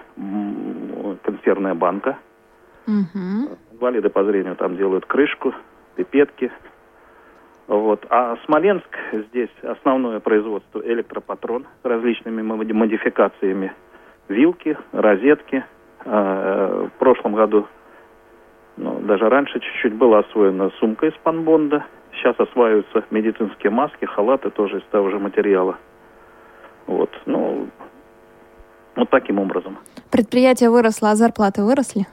[1.23, 2.17] консервная банка.
[2.86, 3.58] Угу.
[3.73, 5.53] Инвалиды по зрению там делают крышку,
[5.95, 6.51] пипетки–
[7.67, 8.06] вот.
[8.10, 13.73] А Смоленск здесь основное производство электропатрон с различными модификациями.
[14.28, 15.65] Вилки, розетки.
[16.06, 17.67] А, в прошлом году,
[18.78, 21.86] ну, даже раньше чуть-чуть была освоена сумка из панбонда.
[22.13, 25.78] Сейчас осваиваются медицинские маски, халаты тоже из того же материала.
[26.86, 27.67] Вот, ну,
[28.95, 29.78] вот таким образом.
[30.12, 32.06] Предприятие выросло, а зарплаты выросли?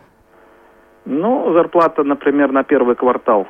[1.05, 3.47] Ну, зарплата, например, на первый квартал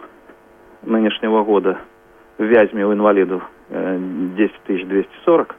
[0.83, 1.79] нынешнего года
[2.38, 5.57] в Вязьме у инвалидов 10 э, 240.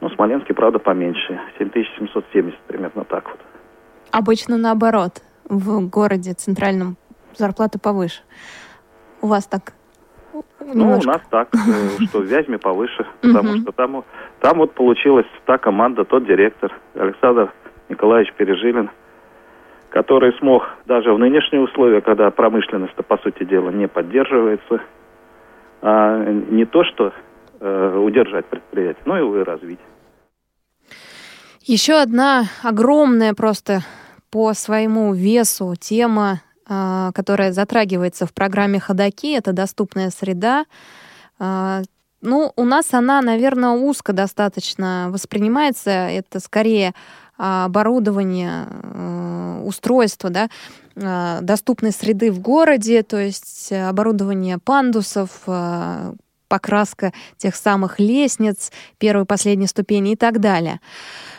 [0.00, 1.40] Ну, в Смоленске, правда, поменьше.
[1.58, 3.40] 7770 примерно так вот.
[4.10, 5.22] Обычно наоборот.
[5.48, 6.96] В городе центральном
[7.34, 8.22] зарплаты повыше.
[9.20, 9.72] У вас так
[10.60, 10.76] Немножко.
[10.76, 14.04] Ну, у нас так, э, что в Вязьме повыше, потому что там,
[14.40, 17.52] там вот получилась та команда, тот директор, Александр
[17.88, 18.90] Николаевич Пережилин,
[19.88, 24.80] который смог даже в нынешние условия, когда промышленность, по сути дела, не поддерживается,
[25.82, 27.12] а не то, что
[27.60, 29.78] э, удержать предприятие, но его и развить.
[31.62, 33.80] Еще одна огромная просто
[34.30, 40.64] по своему весу тема, э, которая затрагивается в программе «Ходоки», это доступная среда.
[41.38, 41.82] Э,
[42.22, 45.90] ну, у нас она, наверное, узко достаточно воспринимается.
[45.90, 46.92] Это скорее
[47.40, 50.48] оборудование, э, устройство, да,
[50.94, 56.12] э, доступной среды в городе, то есть оборудование пандусов, э,
[56.48, 60.80] покраска тех самых лестниц, первой и последней ступени и так далее.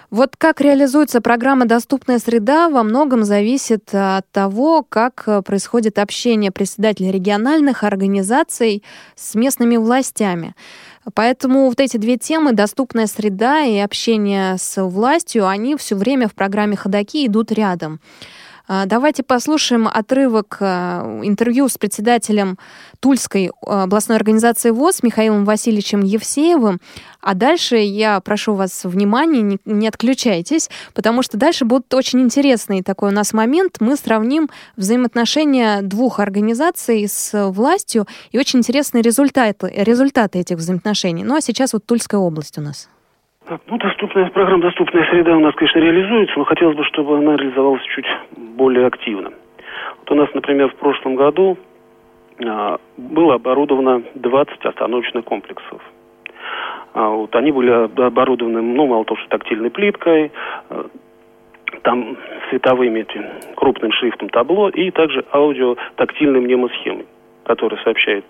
[0.09, 7.11] Вот как реализуется программа «Доступная среда» во многом зависит от того, как происходит общение председателей
[7.11, 8.83] региональных организаций
[9.15, 10.53] с местными властями.
[11.13, 16.33] Поэтому вот эти две темы, доступная среда и общение с властью, они все время в
[16.33, 17.99] программе «Ходоки» идут рядом.
[18.73, 22.57] А, давайте послушаем отрывок а, интервью с председателем
[23.01, 26.79] Тульской областной организации ВОЗ Михаилом Васильевичем Евсеевым.
[27.19, 33.09] А дальше я прошу вас внимания, не отключайтесь, потому что дальше будет очень интересный такой
[33.09, 33.81] у нас момент.
[33.81, 41.25] Мы сравним взаимоотношения двух организаций с властью и очень интересные результаты, результаты этих взаимоотношений.
[41.25, 42.87] Ну а сейчас вот Тульская область у нас.
[43.67, 47.83] Ну, доступная, программа «Доступная среда» у нас, конечно, реализуется, но хотелось бы, чтобы она реализовалась
[47.95, 48.05] чуть
[48.37, 49.31] более активно.
[49.99, 51.57] Вот у нас, например, в прошлом году
[52.45, 55.81] а, было оборудовано 20 остановочных комплексов.
[56.93, 60.31] А, вот, они были оборудованы, ну, мало того, что тактильной плиткой,
[60.69, 60.85] а,
[61.81, 62.17] там
[62.49, 63.25] световыми этим
[63.55, 67.05] крупным шрифтом табло и также аудио тактильной мнемосхемой,
[67.43, 68.23] которая сообщает,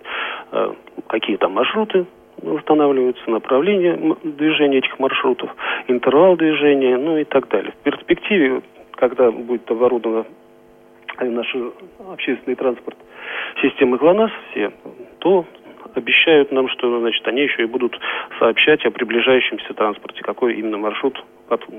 [0.52, 0.74] а,
[1.08, 2.06] какие там маршруты
[2.42, 5.50] восстанавливаются, направление движения этих маршрутов,
[5.88, 7.74] интервал движения, ну и так далее.
[7.82, 8.62] В перспективе,
[8.92, 10.26] когда будет оборудован
[11.20, 11.56] наш
[12.12, 12.98] общественный транспорт
[13.62, 14.72] системы ГЛОНАСС все,
[15.20, 15.46] то
[15.94, 18.00] обещают нам, что значит, они еще и будут
[18.40, 21.24] сообщать о приближающемся транспорте, какой именно маршрут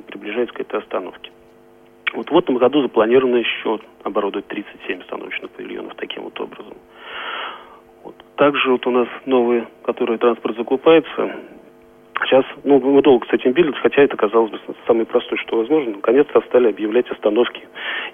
[0.07, 1.31] приближается к этой остановке.
[2.13, 6.75] Вот в этом году запланировано еще оборудовать 37 остановочных павильонов таким вот образом.
[8.05, 8.15] Вот.
[8.37, 11.33] Также вот у нас новые, которые транспорт закупается,
[12.25, 15.97] Сейчас, ну, мы долго с этим бились, хотя это казалось бы самое простое, что возможно.
[15.97, 17.63] Наконец-то стали объявлять остановки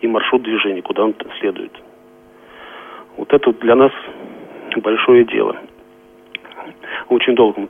[0.01, 1.73] и маршрут движения, куда он следует.
[3.17, 3.93] Вот это для нас
[4.77, 5.57] большое дело.
[7.09, 7.69] Очень долго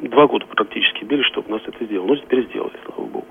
[0.00, 2.08] два года практически били, чтобы нас это сделали.
[2.08, 3.26] Ну, теперь сделали, слава богу.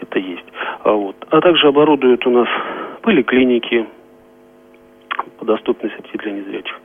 [0.00, 0.44] Это есть.
[0.82, 1.16] А, вот.
[1.30, 2.48] а также оборудуют у нас
[3.02, 3.86] поликлиники
[5.38, 6.80] по доступности для незрячих.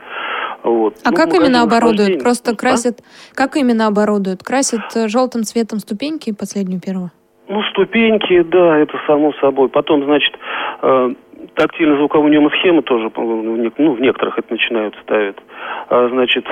[0.63, 0.95] Вот.
[1.03, 2.21] А ну, как именно оборудуют?
[2.21, 2.99] Просто красят...
[2.99, 3.35] А?
[3.35, 4.43] Как именно оборудуют?
[4.43, 7.11] Красят э, желтым цветом ступеньки последнюю первую?
[7.47, 9.69] Ну, ступеньки, да, это само собой.
[9.69, 10.37] Потом, значит,
[10.81, 11.13] э,
[11.55, 15.37] тактильно-звуковую немо-схему тоже, ну, в некоторых это начинают ставить.
[15.89, 16.45] А, значит,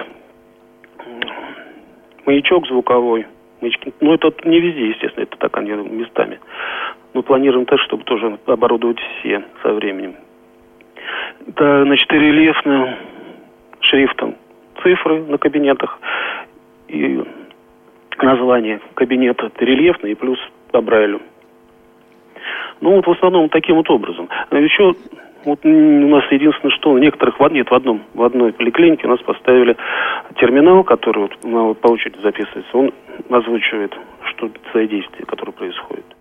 [2.25, 3.27] маячок звуковой.
[3.61, 6.39] Маячки, ну, это не везде, естественно, это так они местами.
[7.13, 10.15] Мы планируем так, чтобы тоже оборудовать все со временем.
[11.47, 12.97] Это, значит, рельефно
[13.82, 14.36] шрифтом
[14.84, 15.99] цифры на кабинетах
[16.88, 17.23] и
[18.21, 20.39] название кабинета рельефный и плюс
[20.71, 21.21] по Брайлю.
[22.82, 24.30] Ну вот в основном таким вот образом.
[24.51, 24.93] Еще
[25.45, 29.21] вот у нас единственное, что в некоторых, нет, в одном, в одной поликлинике у нас
[29.21, 29.78] поставили
[30.36, 32.91] терминал, который вот, по очереди записывается, он
[33.30, 36.16] озвучивает, что свои действия, которые происходят.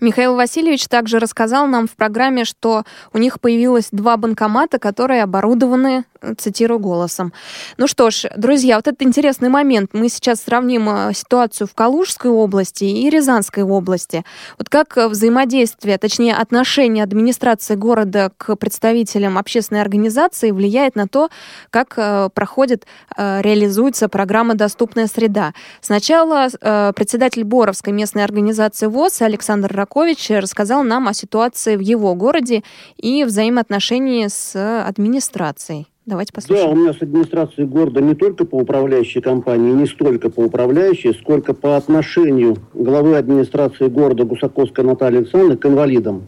[0.00, 6.04] Михаил Васильевич также рассказал нам в программе, что у них появилось два банкомата, которые оборудованы,
[6.20, 7.32] э, цитирую голосом.
[7.78, 9.90] Ну что ж, друзья, вот этот интересный момент.
[9.92, 14.24] Мы сейчас сравним э, ситуацию в Калужской области и Рязанской области.
[14.58, 21.30] Вот как э, взаимодействие, точнее отношение администрации города к представителям общественной организации влияет на то,
[21.70, 22.86] как проходит,
[23.16, 25.52] реализуется программа «Доступная среда».
[25.80, 26.48] Сначала
[26.94, 32.64] председатель Боровской местной организации ВОЗ Александр Ракович рассказал нам о ситуации в его городе
[32.96, 35.86] и взаимоотношении с администрацией.
[36.06, 36.70] Давайте послушаем.
[36.70, 41.14] Да, у меня с администрацией города не только по управляющей компании, не столько по управляющей,
[41.14, 46.26] сколько по отношению главы администрации города Гусаковской Натальи Александровны к инвалидам.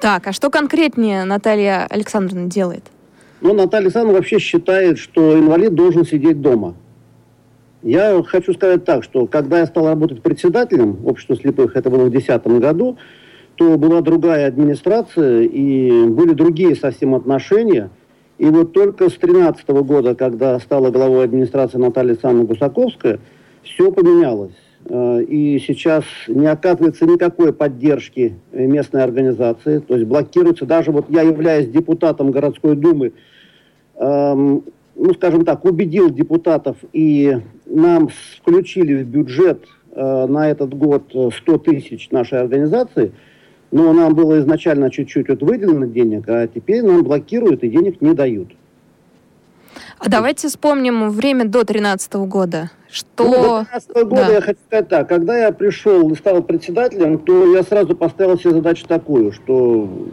[0.00, 2.84] Так, а что конкретнее Наталья Александровна делает?
[3.40, 6.74] Ну, Наталья Александровна вообще считает, что инвалид должен сидеть дома.
[7.82, 12.10] Я хочу сказать так, что когда я стал работать председателем общества слепых, это было в
[12.10, 12.96] 2010 году,
[13.56, 17.90] то была другая администрация и были другие совсем отношения.
[18.38, 23.18] И вот только с 2013 года, когда стала главой администрации Наталья Александровна Гусаковская,
[23.62, 24.56] все поменялось.
[24.88, 30.66] Э, и сейчас не оказывается никакой поддержки местной организации, то есть блокируется.
[30.66, 33.12] Даже вот я являюсь депутатом городской думы,
[33.96, 34.64] эм,
[34.94, 37.38] ну, скажем так, убедил депутатов, и
[37.76, 43.12] нам включили в бюджет э, на этот год 100 тысяч нашей организации,
[43.70, 48.14] но нам было изначально чуть-чуть вот выделено денег, а теперь нам блокируют и денег не
[48.14, 48.48] дают.
[49.98, 52.70] А давайте вспомним время до 2013 года.
[52.90, 53.24] Что...
[53.24, 54.32] Ну, до 2013 года да.
[54.32, 55.08] я хочу сказать так.
[55.08, 59.54] Когда я пришел и стал председателем, то я сразу поставил себе задачу такую, что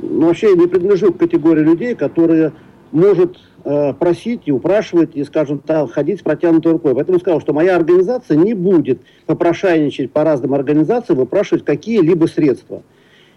[0.01, 2.51] ну, вообще я не принадлежу к категории людей, которые
[2.91, 6.95] может э, просить и упрашивать, и, скажем так, ходить с протянутой рукой.
[6.95, 12.84] Поэтому сказал, что моя организация не будет попрошайничать по разным организациям, выпрашивать какие-либо средства.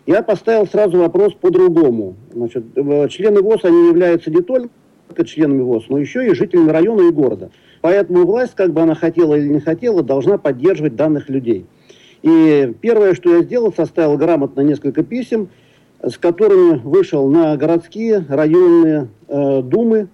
[0.07, 2.15] Я поставил сразу вопрос по-другому.
[2.33, 4.71] Значит, э, члены ВОЗ, они являются не только
[5.25, 7.51] членами ВОЗ, но еще и жителями района и города.
[7.81, 11.67] Поэтому власть, как бы она хотела или не хотела, должна поддерживать данных людей.
[12.23, 15.49] И первое, что я сделал, составил грамотно несколько писем,
[16.03, 20.09] с которыми вышел на городские, районные э, думы,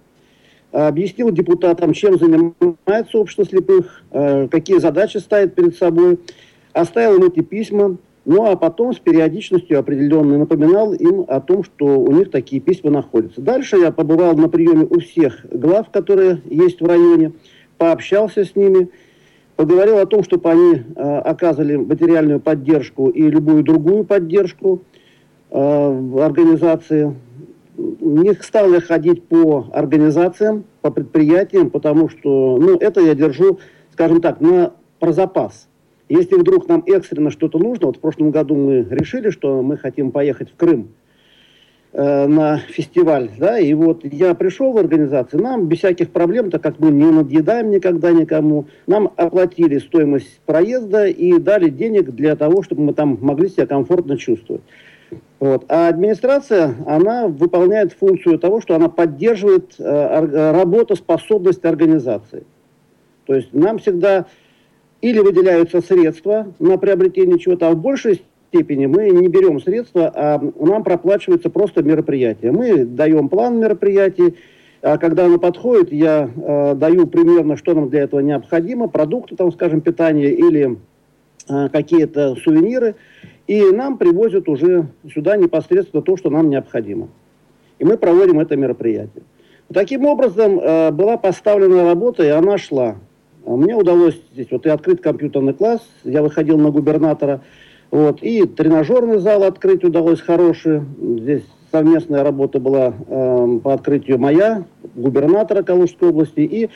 [0.73, 6.19] объяснил депутатам, чем занимается общество слепых, э, какие задачи ставит перед собой,
[6.73, 11.85] оставил им эти письма, ну а потом с периодичностью определенной напоминал им о том, что
[11.99, 13.41] у них такие письма находятся.
[13.41, 17.33] Дальше я побывал на приеме у всех глав, которые есть в районе,
[17.77, 18.89] пообщался с ними,
[19.55, 24.81] поговорил о том, чтобы они э, оказывали материальную поддержку и любую другую поддержку
[25.51, 27.13] э, в организации.
[27.75, 33.59] Не стал я ходить по организациям, по предприятиям, потому что ну, это я держу,
[33.91, 35.67] скажем так, на про запас.
[36.09, 40.11] Если вдруг нам экстренно что-то нужно, вот в прошлом году мы решили, что мы хотим
[40.11, 40.89] поехать в Крым
[41.93, 46.61] э, на фестиваль, да, и вот я пришел в организацию, нам без всяких проблем, так
[46.61, 52.61] как мы не надъедаем никогда никому, нам оплатили стоимость проезда и дали денег для того,
[52.63, 54.61] чтобы мы там могли себя комфортно чувствовать.
[55.39, 55.65] Вот.
[55.67, 62.43] А администрация, она выполняет функцию того, что она поддерживает э, работоспособность организации.
[63.25, 64.25] То есть нам всегда
[65.01, 70.41] или выделяются средства на приобретение чего-то, а в большей степени мы не берем средства, а
[70.59, 72.51] нам проплачивается просто мероприятие.
[72.51, 74.35] Мы даем план мероприятий,
[74.81, 79.51] а когда оно подходит, я э, даю примерно, что нам для этого необходимо, продукты, там,
[79.51, 80.77] скажем, питания или
[81.49, 82.95] э, какие-то сувениры,
[83.47, 87.09] и нам привозят уже сюда непосредственно то, что нам необходимо.
[87.79, 89.23] И мы проводим это мероприятие.
[89.73, 92.95] Таким образом, э, была поставлена работа, и она шла.
[93.45, 97.41] Мне удалось здесь вот и открыть компьютерный класс, я выходил на губернатора,
[97.91, 100.81] вот, и тренажерный зал открыть удалось хороший.
[100.99, 104.63] Здесь совместная работа была э, по открытию моя,
[104.95, 106.69] губернатора Калужской области и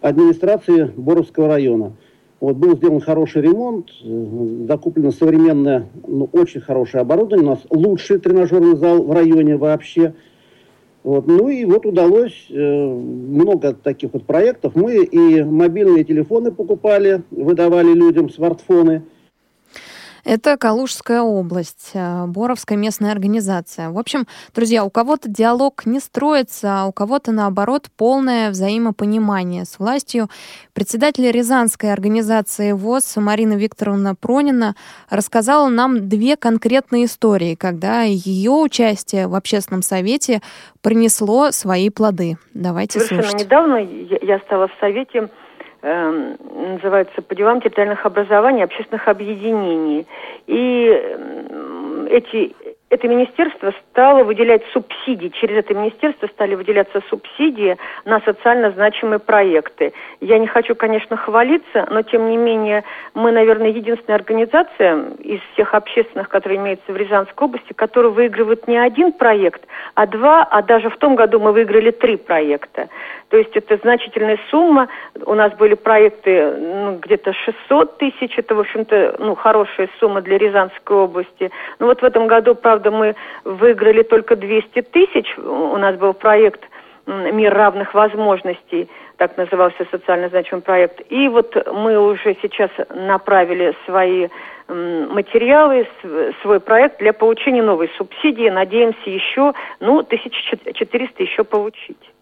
[0.00, 1.92] администрации Боровского района.
[2.40, 7.46] Вот был сделан хороший ремонт, э, закуплено современное, ну, очень хорошее оборудование.
[7.46, 10.14] У нас лучший тренажерный зал в районе вообще–
[11.02, 11.26] вот.
[11.26, 14.74] Ну и вот удалось э, много таких вот проектов.
[14.74, 19.02] Мы и мобильные телефоны покупали, выдавали людям смартфоны.
[20.24, 23.90] Это Калужская область, э, Боровская местная организация.
[23.90, 29.78] В общем, друзья, у кого-то диалог не строится, а у кого-то, наоборот, полное взаимопонимание с
[29.78, 30.28] властью.
[30.74, 34.74] Председатель Рязанской организации ВОЗ Марина Викторовна Пронина
[35.08, 40.40] рассказала нам две конкретные истории, когда ее участие в общественном совете
[40.82, 42.36] принесло свои плоды.
[42.54, 43.46] Давайте Совершенно слушать.
[43.46, 45.28] недавно я стала в совете
[45.82, 46.34] э,
[46.72, 50.06] называется по делам территориальных образований общественных объединений.
[50.46, 52.54] И э, эти
[52.90, 59.92] это министерство стало выделять субсидии, через это министерство стали выделяться субсидии на социально значимые проекты.
[60.20, 62.82] Я не хочу, конечно, хвалиться, но тем не менее
[63.14, 68.76] мы, наверное, единственная организация из всех общественных, которые имеются в Рязанской области, которая выигрывает не
[68.76, 69.62] один проект,
[69.94, 72.88] а два, а даже в том году мы выиграли три проекта.
[73.30, 74.88] То есть это значительная сумма.
[75.24, 78.36] У нас были проекты ну, где-то 600 тысяч.
[78.36, 81.50] Это, в общем-то, ну, хорошая сумма для Рязанской области.
[81.78, 83.14] Но вот в этом году, правда, правда, мы
[83.44, 85.38] выиграли только 200 тысяч.
[85.38, 86.60] У нас был проект
[87.06, 91.00] «Мир равных возможностей», так назывался социально значимый проект.
[91.10, 94.28] И вот мы уже сейчас направили свои
[94.68, 95.86] материалы,
[96.42, 98.48] свой проект для получения новой субсидии.
[98.48, 102.12] Надеемся еще, ну, 1400 еще получить.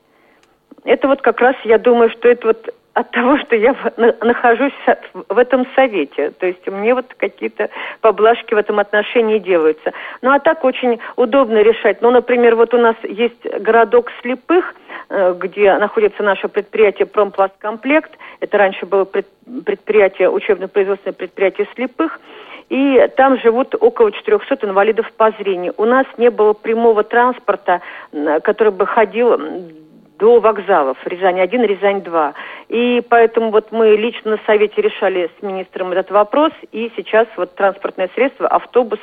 [0.85, 4.73] Это вот как раз, я думаю, что это вот от того, что я нахожусь
[5.29, 6.33] в этом совете.
[6.33, 7.71] То есть мне вот какие-то
[8.01, 9.93] поблажки в этом отношении делаются.
[10.21, 12.03] Ну а так очень удобно решать.
[12.03, 14.75] Ну, например, вот у нас есть городок слепых,
[15.11, 18.11] э, где находится наше предприятие «Промпласткомплект».
[18.41, 22.19] Это раньше было предприятие, учебно-производственное предприятие слепых.
[22.69, 25.73] И там живут около 400 инвалидов по зрению.
[25.77, 27.81] У нас не было прямого транспорта,
[28.43, 29.39] который бы ходил
[30.19, 32.35] до вокзалов Рязань-1, Рязань-2.
[32.69, 37.55] И поэтому вот мы лично на совете решали с министром этот вопрос, и сейчас вот
[37.55, 39.01] транспортное средство, автобус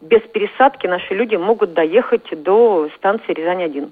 [0.00, 3.90] без пересадки наши люди могут доехать до станции Рязань-1.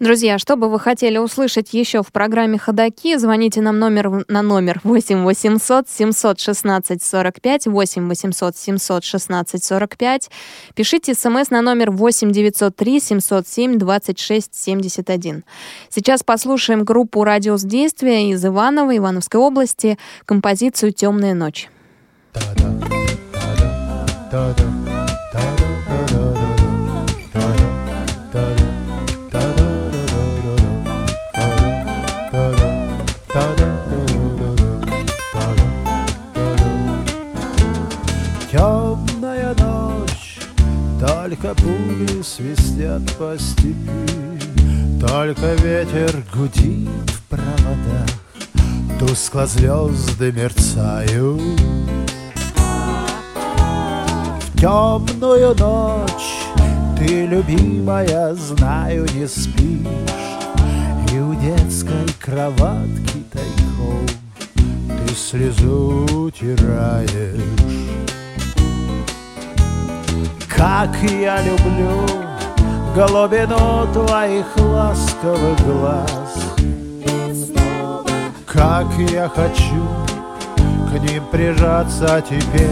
[0.00, 4.80] Друзья, что бы вы хотели услышать еще в программе «Ходоки», звоните нам номер, на номер
[4.82, 10.30] 8 800 716 45, 8 800 716 45.
[10.74, 15.44] Пишите смс на номер 8 903 707 26 71.
[15.90, 21.68] Сейчас послушаем группу «Радиус действия» из Иваново, Ивановской области, композицию «Темная ночь».
[41.40, 43.90] Только пули свистят по степи.
[45.00, 48.08] Только ветер гудит в проводах
[48.98, 51.40] Тускло звезды мерцают.
[54.42, 56.44] В темную ночь
[56.98, 59.88] ты, любимая, знаю, не спишь.
[61.10, 64.06] И у детской кроватки тайком
[65.06, 67.89] Ты слезу утираешь
[70.60, 72.06] Как я люблю
[72.94, 76.52] Голубину твоих ласковых глаз.
[78.44, 79.86] Как я хочу
[80.90, 82.68] к ним прижаться теперь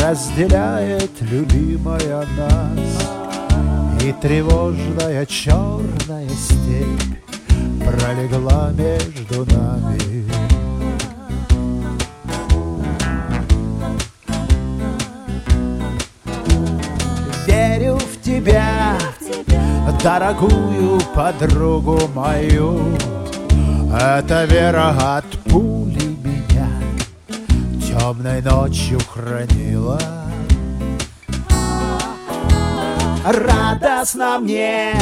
[0.00, 3.10] Разделяет любимая нас.
[4.02, 7.18] И тревожная черная степь
[7.84, 10.31] Пролегла между нами
[18.42, 18.98] тебя,
[20.02, 22.96] дорогую подругу мою.
[23.94, 26.68] Эта вера от пули меня
[27.86, 30.00] темной ночью хранила.
[33.24, 34.94] Радостно мне,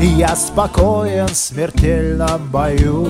[0.00, 3.06] я спокоен в смертельном бою.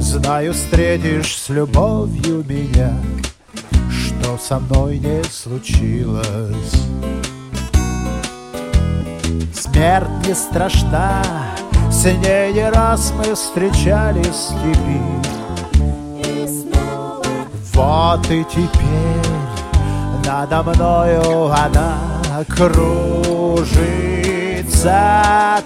[0.00, 2.92] Знаю, встретишь с любовью меня,
[3.90, 6.86] что со мной не случилось.
[9.76, 11.22] Смерть не страшна,
[11.90, 15.02] с ней не раз мы встречались степи.
[17.74, 21.98] Вот и теперь надо мною она
[22.48, 22.86] кружится.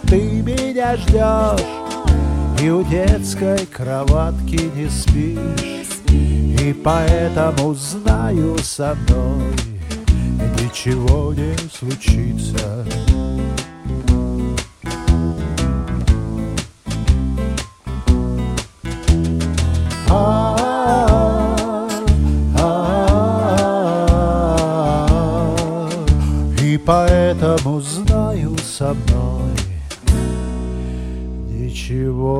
[0.08, 1.64] Ты меня ждешь
[2.61, 6.00] и у детской кроватки не спишь.
[6.08, 9.54] И поэтому знаю со мной
[10.58, 12.84] ничего не случится.
[27.30, 29.52] Поэтому знаю со мной.
[31.48, 32.39] Ничего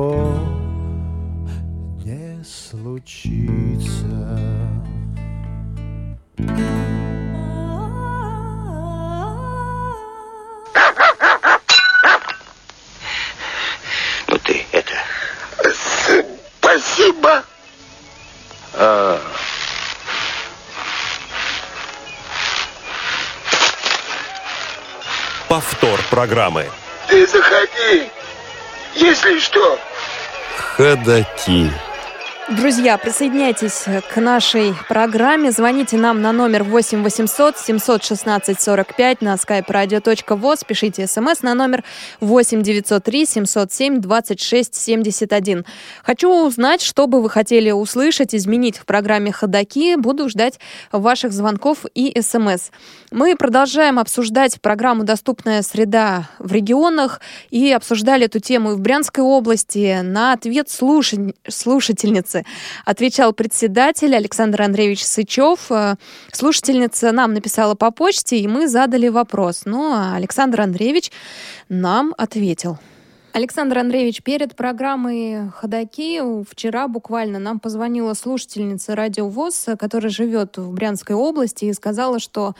[26.11, 26.69] программы.
[27.07, 28.09] Ты заходи,
[28.93, 29.79] если что.
[30.75, 31.71] Ходаки.
[32.57, 35.51] Друзья, присоединяйтесь к нашей программе.
[35.53, 40.65] Звоните нам на номер 8 800 716 45 на skype radio.voz.
[40.67, 41.85] Пишите смс на номер
[42.19, 45.65] 8 903 707 26 71.
[46.03, 49.95] Хочу узнать, что бы вы хотели услышать, изменить в программе «Ходоки».
[49.95, 50.59] Буду ждать
[50.91, 52.71] ваших звонков и смс.
[53.11, 59.23] Мы продолжаем обсуждать программу «Доступная среда» в регионах и обсуждали эту тему и в Брянской
[59.23, 60.01] области.
[60.01, 61.33] На ответ слушатель...
[61.47, 62.40] слушательницы
[62.85, 65.71] отвечал председатель Александр Андреевич Сычев.
[65.71, 65.95] Э,
[66.31, 69.63] Слушательница нам написала по почте, и мы задали вопрос.
[69.65, 71.11] А Александр Андреевич
[71.69, 72.77] нам ответил.
[73.33, 80.73] Александр Андреевич, перед программой «Ходоки» вчера буквально нам позвонила слушательница радио ВОЗ, которая живет в
[80.73, 82.53] Брянской области, и сказала, что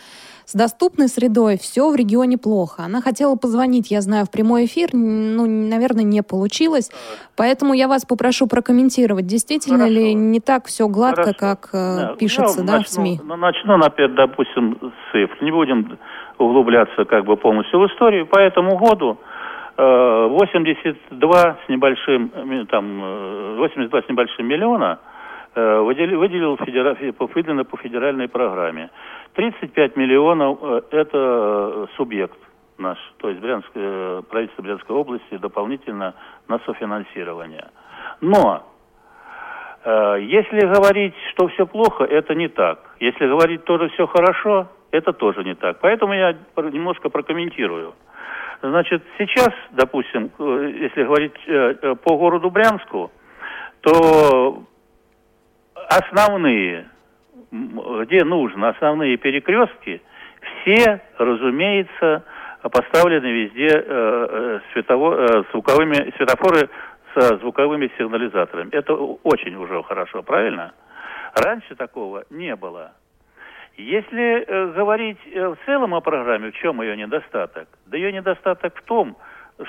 [0.45, 2.83] с доступной средой все в регионе плохо.
[2.83, 6.89] Она хотела позвонить, я знаю, в прямой эфир, ну, наверное, не получилось.
[7.35, 9.93] Поэтому я вас попрошу прокомментировать, действительно Хорошо.
[9.93, 11.39] ли не так все гладко, Хорошо.
[11.39, 13.19] как э, Да, пишется ну, да, в начну, СМИ?
[13.23, 15.37] Ну, начну, например, допустим, с цифр.
[15.41, 15.99] Не будем
[16.37, 18.25] углубляться как бы полностью в историю.
[18.25, 19.17] По этому году
[19.77, 24.99] 82 с небольшим, э, там, э, 82 с небольшим миллиона
[25.55, 26.97] э, выделил, выделил федера-
[27.33, 28.89] выделено по федеральной программе.
[29.33, 32.37] 35 миллионов э, это э, субъект
[32.77, 36.13] наш, то есть Брянское, э, правительство Брянской области дополнительно
[36.47, 37.67] на софинансирование.
[38.21, 38.63] Но
[39.83, 42.79] Э, Если говорить, что все плохо, это не так.
[42.99, 45.79] Если говорить тоже все хорошо, это тоже не так.
[45.81, 47.93] Поэтому я немножко прокомментирую.
[48.61, 53.11] Значит, сейчас, допустим, э, если говорить э, э, по городу Брянску,
[53.81, 54.63] то
[55.89, 56.87] основные,
[57.51, 60.01] где нужно, основные перекрестки,
[60.61, 62.23] все, разумеется,
[62.61, 66.69] поставлены везде э, светово- звуковыми светофоры
[67.15, 68.69] со звуковыми сигнализаторами.
[68.71, 70.73] Это очень уже хорошо, правильно?
[71.33, 72.91] Раньше такого не было.
[73.81, 77.67] Если э, говорить э, в целом о программе, в чем ее недостаток?
[77.87, 79.17] Да ее недостаток в том,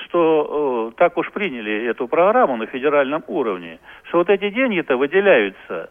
[0.05, 5.89] что э, так уж приняли эту программу на федеральном уровне, что вот эти деньги-то выделяются,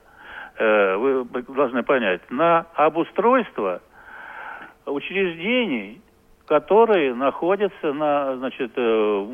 [0.56, 3.80] э, вы должны понять, на обустройство
[4.86, 6.00] учреждений,
[6.46, 9.26] которые находятся на значит, э,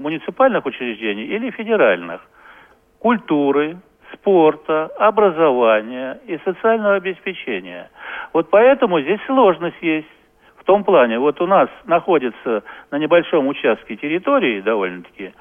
[0.00, 2.20] муниципальных учреждениях или федеральных,
[2.98, 3.78] культуры,
[4.14, 7.90] спорта, образования и социального обеспечения.
[8.32, 10.08] Вот поэтому здесь сложность есть.
[10.56, 15.32] В том плане, вот у нас находится на небольшом участке территории довольно-таки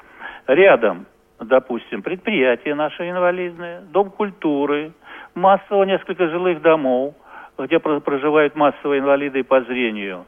[0.48, 1.06] рядом,
[1.40, 4.94] допустим, предприятия наши инвалидные, дом культуры,
[5.36, 7.14] массово несколько жилых домов,
[7.60, 10.26] где проживают массовые инвалиды по зрению.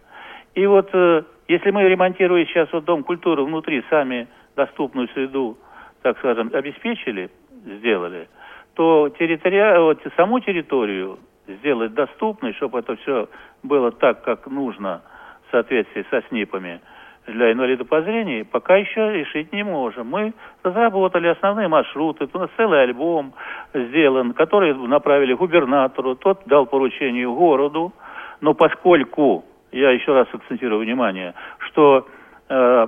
[0.53, 5.57] И вот э, если мы, ремонтируя сейчас вот Дом культуры внутри, сами доступную среду,
[6.01, 7.29] так скажем, обеспечили,
[7.65, 8.27] сделали,
[8.75, 13.29] то территория, вот, саму территорию сделать доступной, чтобы это все
[13.61, 15.01] было так, как нужно
[15.47, 16.81] в соответствии со СНИПами.
[17.25, 20.07] Для инвалидов по зрению, пока еще решить не можем.
[20.07, 23.33] Мы разработали основные маршруты, у нас целый альбом
[23.73, 27.93] сделан, который направили губернатору, тот дал поручение городу,
[28.41, 32.07] но поскольку, я еще раз акцентирую внимание, что
[32.49, 32.87] э,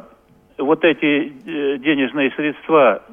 [0.57, 3.03] вот эти э, денежные средства,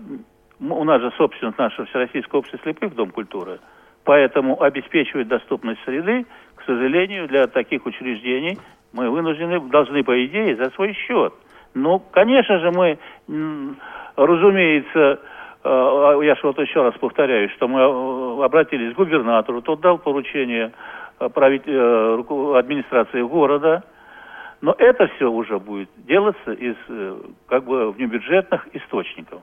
[0.62, 3.58] у нас же собственность нашего Всероссийского общества слепых, Дом культуры–
[4.04, 8.58] Поэтому обеспечивать доступность среды, к сожалению, для таких учреждений
[8.92, 11.32] мы вынуждены, должны, по идее, за свой счет.
[11.74, 12.98] Ну, конечно же, мы,
[14.16, 15.20] разумеется,
[15.64, 19.98] э, я же вот еще раз повторяю, что мы э, обратились к губернатору, тот дал
[19.98, 20.72] поручение
[21.20, 23.84] э, администрации города,
[24.60, 26.76] но это все уже будет делаться из
[27.48, 29.40] как бы внебюджетных источников.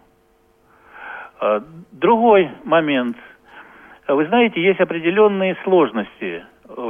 [1.91, 3.17] Другой момент–
[4.15, 6.43] вы знаете, есть определенные сложности.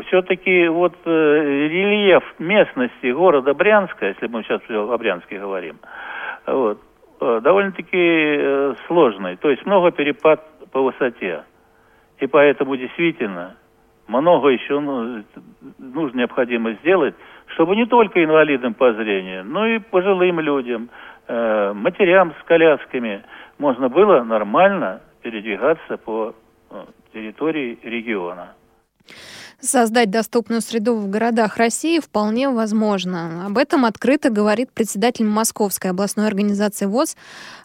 [0.07, 5.79] Все-таки вот э, рельеф местности города Брянска, если мы сейчас о Брянске говорим,
[6.47, 6.79] вот,
[7.19, 9.35] э, довольно-таки э, сложный.
[9.37, 11.43] То есть много перепад по высоте.
[12.19, 13.55] И поэтому действительно
[14.07, 15.23] много еще ну,
[15.77, 17.15] нужно необходимо сделать,
[17.47, 20.89] чтобы не только инвалидам по зрению, но и пожилым людям,
[21.27, 23.23] матерям с колясками
[23.59, 26.33] можно было нормально передвигаться по
[26.71, 28.53] э, территории региона.
[29.61, 33.45] Создать доступную среду в городах России вполне возможно.
[33.47, 37.17] Об этом открыто говорит председатель Московской областной организации ВОЗ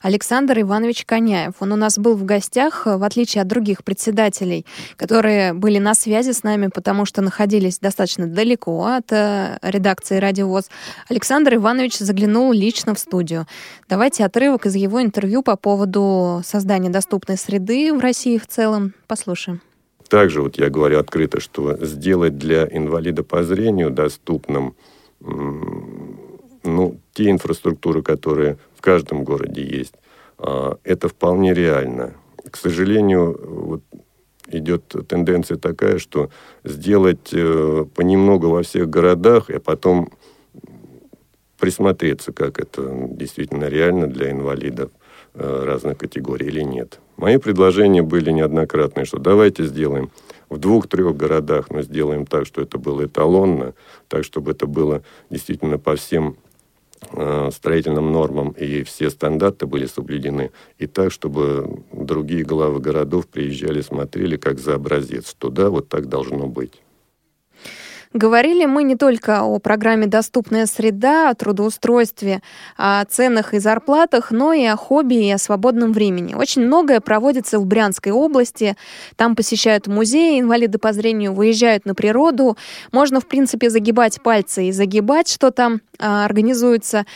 [0.03, 1.53] Александр Иванович Коняев.
[1.61, 4.67] Он у нас был в гостях, в отличие от других председателей,
[4.97, 10.49] которые были на связи с нами, потому что находились достаточно далеко от э, редакции «Радио
[10.49, 10.71] ВОЗ».
[11.09, 13.47] Александр Иванович заглянул лично в студию.
[13.89, 19.61] Давайте отрывок из его интервью по поводу создания доступной среды в России в целом послушаем.
[20.09, 24.75] Также вот я говорю открыто, что сделать для инвалида по зрению доступным
[26.65, 29.95] ну, те инфраструктуры, которые в каждом городе есть,
[30.39, 32.15] а, это вполне реально.
[32.51, 33.83] К сожалению, вот
[34.49, 36.31] идет тенденция такая, что
[36.65, 40.11] сделать э, понемногу во всех городах, а потом
[41.59, 44.91] присмотреться, как это действительно реально для инвалидов
[45.33, 47.01] э, разных категорий или нет.
[47.17, 50.11] Мои предложения были неоднократные, что давайте сделаем
[50.49, 53.75] в двух-трех городах, но сделаем так, что это было эталонно,
[54.09, 56.37] так, чтобы это было действительно по всем
[57.13, 63.81] э, строительным нормам и все стандарты были соблюдены, и так, чтобы другие главы городов приезжали,
[63.81, 66.84] смотрели как за образец, что да, вот так должно быть.
[68.15, 72.43] Говорили мы не только о программе «Доступная среда», о трудоустройстве,
[72.77, 76.35] о ценах и зарплатах, но и о хобби и о свободном времени.
[76.35, 78.77] Очень многое проводится в Брянской области.
[79.17, 82.57] Там посещают музеи, инвалиды по зрению выезжают на природу.
[82.93, 87.07] Можно, в принципе, загибать пальцы и загибать, что там а, организуется.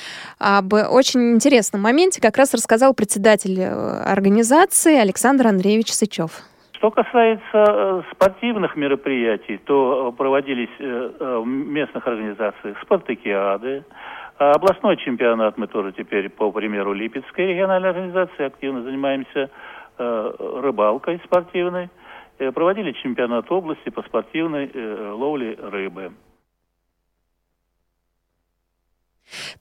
[0.40, 6.42] Об очень интересном моменте как раз рассказал председатель э, организации Александр Андреевич Сычев.
[6.79, 13.85] Что касается э, спортивных мероприятий, то проводились э, э, в местных организациях спартакиады,
[14.39, 19.51] областной чемпионат мы тоже теперь, по примеру Липецкой региональной организации, активно занимаемся
[19.99, 21.89] рыбалкой спортивной.
[22.55, 24.70] Проводили чемпионат области по спортивной
[25.11, 26.12] ловле рыбы.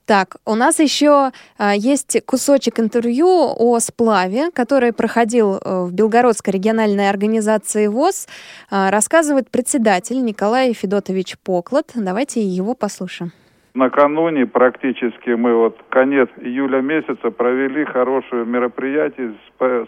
[0.06, 6.54] Так, у нас еще а, есть кусочек интервью о сплаве, который проходил э, в Белгородской
[6.54, 8.26] региональной организации ВОЗ.
[8.70, 11.92] А, рассказывает председатель Николай Федотович Поклад.
[11.94, 13.32] Давайте его послушаем.
[13.74, 19.34] Накануне практически мы вот конец июля месяца провели хорошее мероприятие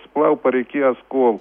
[0.05, 1.41] сплав по реке Оскол.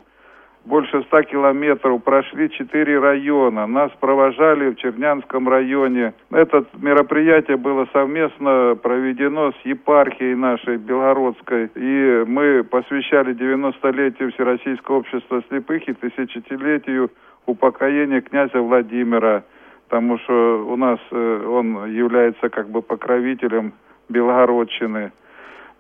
[0.70, 3.66] Больше ста километров, прошли четыре района.
[3.66, 6.14] Нас провожали в Чернянском районе.
[6.32, 11.72] Это мероприятие было совместно проведено с епархией нашей Белгородской.
[11.76, 17.10] И мы посвящали 90-летию Всероссийского общества слепых и тысячелетию
[17.48, 19.44] упокоения князя Владимира.
[19.90, 23.74] Потому что у нас э, он является как бы покровителем
[24.08, 25.12] Белгородчины.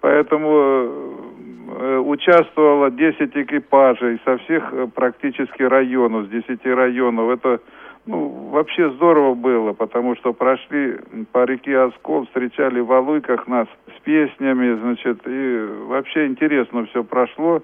[0.01, 7.29] Поэтому э, участвовало 10 экипажей со всех э, практически районов, с 10 районов.
[7.29, 7.59] Это
[8.05, 10.97] ну, вообще здорово было, потому что прошли
[11.31, 17.61] по реке Оскол, встречали в Алуйках нас с песнями, значит, и вообще интересно все прошло.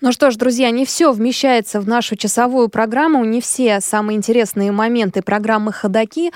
[0.00, 4.72] Ну что ж, друзья, не все вмещается в нашу часовую программу, не все самые интересные
[4.72, 6.32] моменты программы «Ходоки».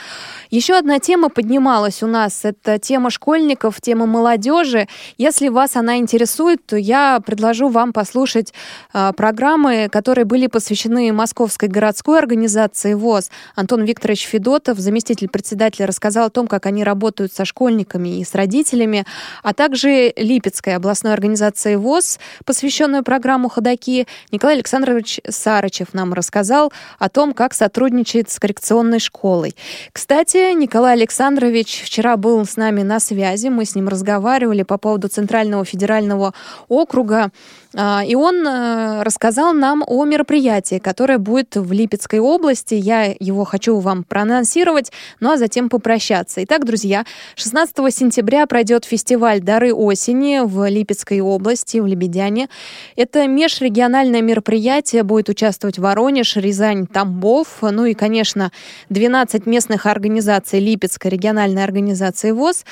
[0.50, 4.86] Еще одна тема поднималась у нас, это тема школьников, тема молодежи.
[5.18, 8.54] Если вас она интересует, то я предложу вам послушать
[8.94, 13.30] э, программы, которые были посвящены Московской городской организации ВОЗ.
[13.56, 18.36] Антон Викторович Федотов, заместитель председателя, рассказал о том, как они работают со школьниками и с
[18.36, 19.04] родителями,
[19.42, 27.08] а также Липецкой областной организации ВОЗ, посвященную программу ходаки, Николай Александрович Сарычев нам рассказал о
[27.08, 29.56] том, как сотрудничает с коррекционной школой.
[29.92, 35.08] Кстати, Николай Александрович вчера был с нами на связи, мы с ним разговаривали по поводу
[35.08, 36.34] Центрального федерального
[36.68, 37.30] округа.
[37.74, 42.74] А, и он э, рассказал нам о мероприятии, которое будет в Липецкой области.
[42.74, 44.90] Я его хочу вам проанонсировать,
[45.20, 46.42] ну а затем попрощаться.
[46.44, 47.04] Итак, друзья,
[47.36, 52.48] 16 сентября пройдет фестиваль «Дары осени» в Липецкой области, в Лебедяне.
[52.96, 58.50] Это межрегиональное мероприятие, будет участвовать Воронеж, Рязань, Тамбов, ну и, конечно,
[58.88, 62.64] 12 местных организаций Липецкой региональной организации ВОЗ.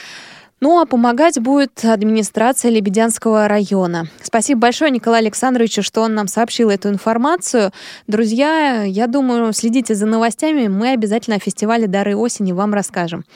[0.59, 4.09] Ну а помогать будет администрация Лебедянского района.
[4.23, 7.73] Спасибо большое Николаю Александровичу, что он нам сообщил эту информацию.
[8.07, 10.69] Друзья, я думаю, следите за новостями.
[10.69, 13.27] Мы обязательно о фестивале «Дары осени» вам расскажем.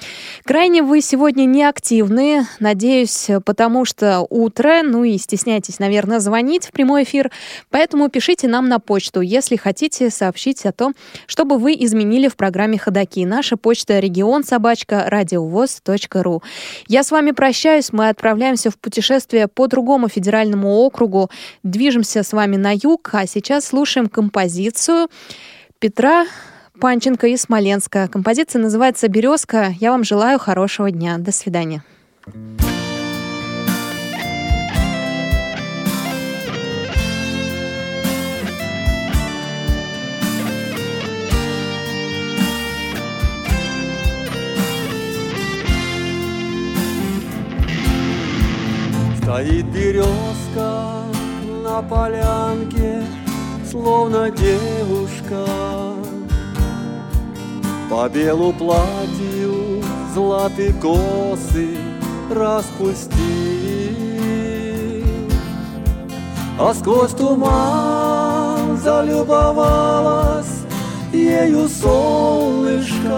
[0.44, 6.72] Крайне вы сегодня не активны, надеюсь, потому что утро, ну и стесняйтесь, наверное, звонить в
[6.72, 7.30] прямой эфир.
[7.68, 10.94] Поэтому пишите нам на почту, если хотите сообщить о том,
[11.26, 13.26] чтобы вы изменили в программе «Ходоки».
[13.26, 16.42] Наша почта регион собачка радиовоз.ру.
[16.88, 17.92] Я с вами прощаюсь.
[17.92, 21.30] Мы отправляемся в путешествие по другому федеральному округу.
[21.62, 25.08] Движемся с вами на юг, а сейчас слушаем композицию
[25.78, 26.26] Петра
[26.80, 28.08] Панченко из Смоленска.
[28.08, 29.74] Композиция называется «Березка».
[29.80, 31.18] Я вам желаю хорошего дня.
[31.18, 31.82] До свидания.
[49.30, 51.04] Стоит березка
[51.62, 53.04] на полянке,
[53.70, 55.46] словно девушка.
[57.88, 61.76] По белу платью золотые косы
[62.28, 63.14] распусти.
[66.58, 70.64] А сквозь туман залюбовалась
[71.12, 73.12] ею солнышко.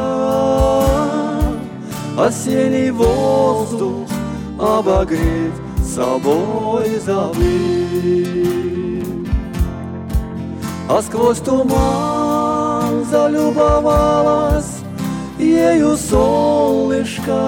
[2.18, 4.06] Осенний воздух
[4.60, 9.04] обогреть собой забыть.
[10.88, 14.78] А сквозь туман залюбовалась
[15.38, 17.40] ею солнышко.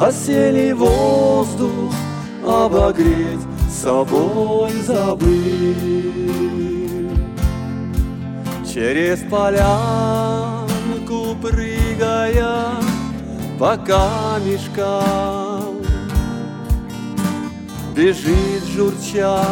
[0.00, 1.92] Осенний воздух
[2.46, 5.76] обогреть собой забыть.
[8.72, 12.68] Через полянку прыгая
[13.58, 15.39] по камешкам
[18.00, 19.44] Бежит журча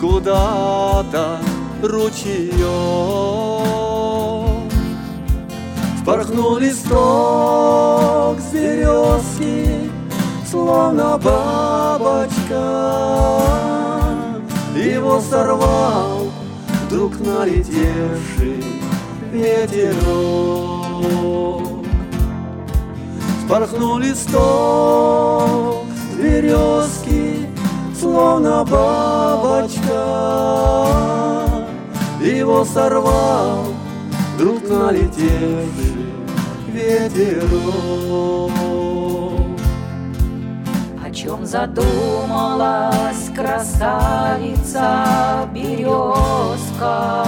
[0.00, 1.38] куда-то
[1.80, 2.56] ручеек
[6.02, 9.88] Впорхнул листок с березки,
[10.50, 12.64] словно бабочка.
[14.74, 16.32] Его сорвал
[16.88, 18.64] вдруг налетевший
[19.30, 20.66] ветерок.
[23.44, 27.25] Впорхнул листок с березки,
[27.98, 29.76] словно бабочка.
[32.20, 33.66] Его сорвал
[34.34, 36.14] вдруг налетевший
[36.68, 38.52] ветерок.
[41.04, 44.96] О чем задумалась красавица
[45.54, 47.24] березка?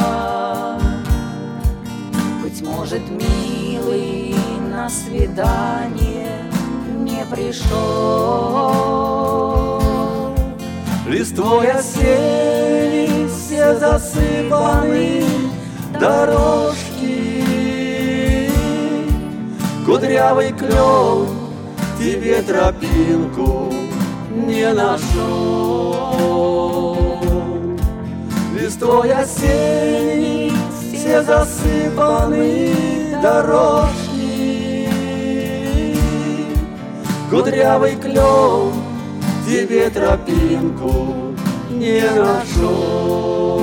[2.42, 4.34] Быть может, милый
[4.70, 6.42] на свидание
[6.98, 9.07] не пришел
[11.08, 15.24] Листвой осенней все засыпаны
[15.98, 17.24] дорожки.
[19.86, 21.28] Кудрявый клен
[21.98, 23.72] тебе тропинку
[24.30, 26.14] не нашел.
[28.54, 30.52] Листвой осенний
[30.92, 32.74] все засыпаны
[33.22, 34.86] дорожки.
[37.30, 38.77] Кудрявый клен
[39.48, 41.34] тебе тропинку
[41.70, 43.62] не нашел.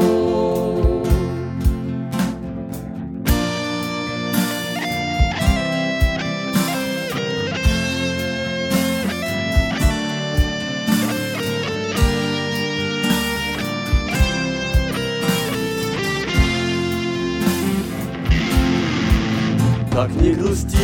[19.91, 20.74] Так не грусти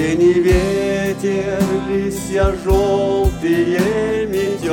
[0.00, 4.70] Осенний ветер листья желтые метет,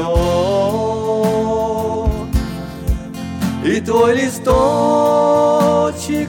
[3.65, 4.39] И твой листочек,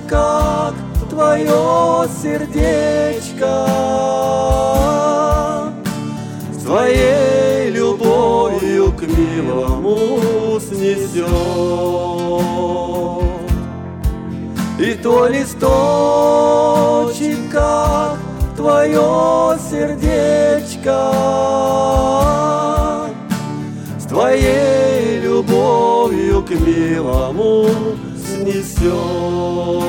[0.09, 0.74] как
[1.09, 3.68] твое сердечко,
[6.61, 11.28] Своей любовью к милому снесет.
[14.80, 16.78] И то листочек,
[18.59, 21.12] твое сердечко
[23.96, 27.68] С твоей любовью к милому
[28.16, 29.88] снесет.